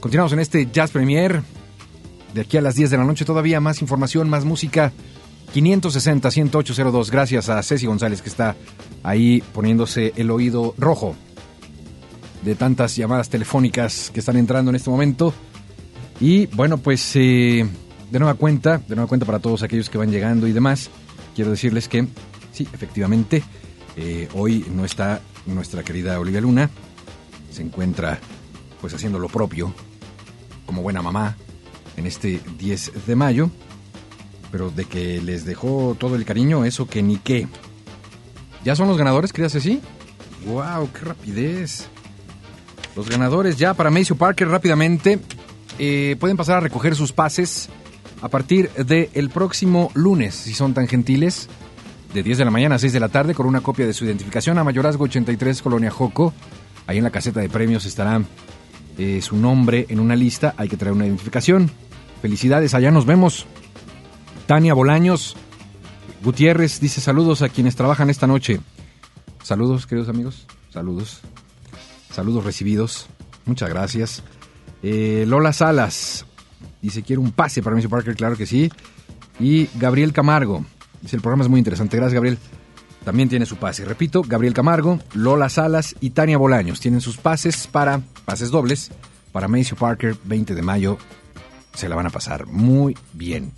Continuamos 0.00 0.32
en 0.32 0.40
este 0.40 0.66
Jazz 0.66 0.90
Premier. 0.90 1.42
De 2.34 2.40
aquí 2.40 2.56
a 2.56 2.60
las 2.60 2.74
10 2.74 2.90
de 2.90 2.96
la 2.96 3.04
noche 3.04 3.24
todavía 3.24 3.60
más 3.60 3.80
información, 3.80 4.28
más 4.28 4.44
música. 4.44 4.92
560-10802. 5.54 7.10
Gracias 7.12 7.48
a 7.50 7.62
Ceci 7.62 7.86
González 7.86 8.20
que 8.20 8.28
está 8.28 8.56
ahí 9.04 9.44
poniéndose 9.52 10.12
el 10.16 10.32
oído 10.32 10.74
rojo 10.76 11.14
de 12.42 12.56
tantas 12.56 12.96
llamadas 12.96 13.28
telefónicas 13.28 14.10
que 14.12 14.18
están 14.18 14.38
entrando 14.38 14.70
en 14.70 14.74
este 14.74 14.90
momento. 14.90 15.32
Y 16.18 16.46
bueno, 16.46 16.78
pues 16.78 17.12
eh, 17.14 17.64
de 18.10 18.18
nueva 18.18 18.34
cuenta, 18.34 18.78
de 18.78 18.96
nueva 18.96 19.08
cuenta 19.08 19.24
para 19.24 19.38
todos 19.38 19.62
aquellos 19.62 19.88
que 19.88 19.98
van 19.98 20.10
llegando 20.10 20.48
y 20.48 20.52
demás, 20.52 20.90
quiero 21.36 21.52
decirles 21.52 21.86
que 21.86 22.08
sí, 22.50 22.66
efectivamente, 22.72 23.44
eh, 23.96 24.28
hoy 24.34 24.66
no 24.74 24.84
está 24.84 25.20
nuestra 25.46 25.82
querida 25.82 26.18
Olivia 26.18 26.40
Luna, 26.40 26.70
se 27.50 27.62
encuentra 27.62 28.18
pues 28.80 28.94
haciendo 28.94 29.18
lo 29.18 29.28
propio, 29.28 29.74
como 30.66 30.82
buena 30.82 31.02
mamá, 31.02 31.36
en 31.96 32.06
este 32.06 32.40
10 32.58 33.06
de 33.06 33.16
mayo, 33.16 33.50
pero 34.50 34.70
de 34.70 34.84
que 34.84 35.20
les 35.20 35.44
dejó 35.44 35.96
todo 35.98 36.16
el 36.16 36.24
cariño, 36.24 36.64
eso 36.64 36.86
que 36.86 37.02
ni 37.02 37.16
qué. 37.18 37.46
¿Ya 38.64 38.74
son 38.76 38.88
los 38.88 38.98
ganadores, 38.98 39.32
querida 39.32 39.50
Ceci? 39.50 39.80
¡Wow! 40.46 40.90
¡Qué 40.92 41.00
rapidez! 41.00 41.88
Los 42.96 43.08
ganadores 43.08 43.56
ya 43.56 43.74
para 43.74 43.90
Maceo 43.90 44.16
Parker 44.16 44.48
rápidamente 44.48 45.20
eh, 45.78 46.16
pueden 46.18 46.36
pasar 46.36 46.58
a 46.58 46.60
recoger 46.60 46.96
sus 46.96 47.12
pases 47.12 47.68
a 48.20 48.28
partir 48.28 48.70
del 48.72 49.30
próximo 49.30 49.90
lunes, 49.94 50.34
si 50.34 50.52
son 50.52 50.74
tan 50.74 50.88
gentiles, 50.88 51.48
de 52.12 52.22
10 52.22 52.38
de 52.38 52.44
la 52.44 52.50
mañana 52.50 52.74
a 52.74 52.78
6 52.78 52.92
de 52.92 53.00
la 53.00 53.08
tarde, 53.08 53.34
con 53.34 53.46
una 53.46 53.60
copia 53.60 53.86
de 53.86 53.92
su 53.92 54.04
identificación 54.04 54.58
a 54.58 54.64
Mayorazgo 54.64 55.04
83, 55.04 55.62
Colonia 55.62 55.90
Joco. 55.90 56.32
Ahí 56.86 56.98
en 56.98 57.04
la 57.04 57.10
caseta 57.10 57.40
de 57.40 57.48
premios 57.48 57.86
estará 57.86 58.20
eh, 58.98 59.20
su 59.22 59.36
nombre 59.36 59.86
en 59.88 60.00
una 60.00 60.16
lista, 60.16 60.54
hay 60.56 60.68
que 60.68 60.76
traer 60.76 60.94
una 60.94 61.06
identificación. 61.06 61.70
Felicidades, 62.20 62.74
allá 62.74 62.90
nos 62.90 63.06
vemos. 63.06 63.46
Tania 64.46 64.74
Bolaños 64.74 65.36
Gutiérrez 66.24 66.80
dice 66.80 67.00
saludos 67.00 67.42
a 67.42 67.48
quienes 67.48 67.76
trabajan 67.76 68.10
esta 68.10 68.26
noche. 68.26 68.60
Saludos, 69.42 69.86
queridos 69.86 70.08
amigos. 70.08 70.46
Saludos. 70.70 71.20
Saludos 72.10 72.44
recibidos. 72.44 73.06
Muchas 73.46 73.68
gracias. 73.68 74.22
Eh, 74.82 75.24
Lola 75.26 75.52
Salas 75.52 76.26
dice, 76.82 77.02
quiero 77.02 77.22
un 77.22 77.32
pase 77.32 77.62
para 77.62 77.76
Mr. 77.76 77.88
Parker, 77.88 78.16
claro 78.16 78.36
que 78.36 78.46
sí. 78.46 78.70
Y 79.38 79.68
Gabriel 79.78 80.12
Camargo 80.12 80.64
dice, 81.02 81.16
el 81.16 81.22
programa 81.22 81.44
es 81.44 81.50
muy 81.50 81.58
interesante. 81.58 81.96
Gracias, 81.96 82.14
Gabriel. 82.14 82.38
También 83.04 83.28
tiene 83.28 83.46
su 83.46 83.56
pase. 83.56 83.84
Repito, 83.84 84.22
Gabriel 84.22 84.54
Camargo, 84.54 84.98
Lola 85.14 85.48
Salas 85.48 85.96
y 86.00 86.10
Tania 86.10 86.36
Bolaños 86.36 86.80
tienen 86.80 87.00
sus 87.00 87.16
pases 87.16 87.66
para, 87.66 88.00
pases 88.24 88.50
dobles, 88.50 88.90
para 89.32 89.48
Macy 89.48 89.74
Parker, 89.74 90.16
20 90.24 90.54
de 90.54 90.62
mayo. 90.62 90.98
Se 91.74 91.88
la 91.88 91.96
van 91.96 92.06
a 92.06 92.10
pasar 92.10 92.46
muy 92.46 92.96
bien, 93.14 93.52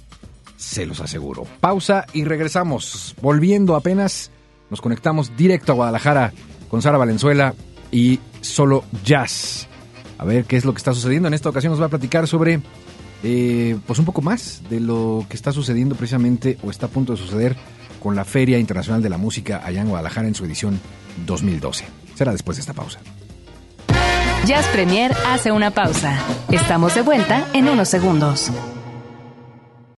se 0.57 0.87
los 0.87 1.01
aseguro. 1.01 1.45
Pausa 1.61 2.07
y 2.13 2.25
regresamos. 2.25 3.17
Volviendo 3.21 3.75
apenas, 3.75 4.31
nos 4.71 4.81
conectamos 4.81 5.37
directo 5.37 5.73
a 5.73 5.75
Guadalajara 5.75 6.33
con 6.69 6.83
Sara 6.83 6.99
Valenzuela 6.99 7.55
y 7.91 8.21
solo 8.41 8.85
jazz. 9.05 9.67
A 10.19 10.25
ver 10.25 10.45
qué 10.45 10.57
es 10.57 10.65
lo 10.65 10.73
que 10.73 10.79
está 10.79 10.95
sucediendo. 10.95 11.27
En 11.27 11.35
esta 11.35 11.49
ocasión 11.49 11.73
nos 11.73 11.81
va 11.81 11.87
a 11.87 11.91
platicar 11.91 12.29
sobre, 12.29 12.61
eh, 13.23 13.79
pues 13.87 13.99
un 13.99 14.05
poco 14.05 14.23
más 14.23 14.63
de 14.69 14.81
lo 14.81 15.25
que 15.29 15.37
está 15.37 15.53
sucediendo 15.53 15.95
precisamente 15.95 16.59
o 16.63 16.71
está 16.71 16.87
a 16.87 16.89
punto 16.89 17.13
de 17.13 17.19
suceder 17.19 17.57
con 18.01 18.17
la 18.17 18.25
Feria 18.25 18.59
Internacional 18.59 19.03
de 19.03 19.11
la 19.11 19.19
Música 19.19 19.63
allá 19.65 19.81
en 19.81 19.89
Guadalajara 19.89 20.29
en 20.29 20.35
su 20.35 20.45
edición 20.45 20.81
2012. 21.27 21.85
Será 22.15 22.33
después 22.33 22.57
de 22.57 22.63
esta 22.63 22.75
pausa. 22.75 22.99
Jazz 24.45 24.67
Premier 24.73 25.15
hace 25.29 25.53
una 25.53 25.71
pausa. 25.71 26.19
Estamos 26.51 26.95
de 26.97 27.03
vuelta 27.03 27.47
en 27.53 27.69
unos 27.69 27.89
segundos. 27.89 28.51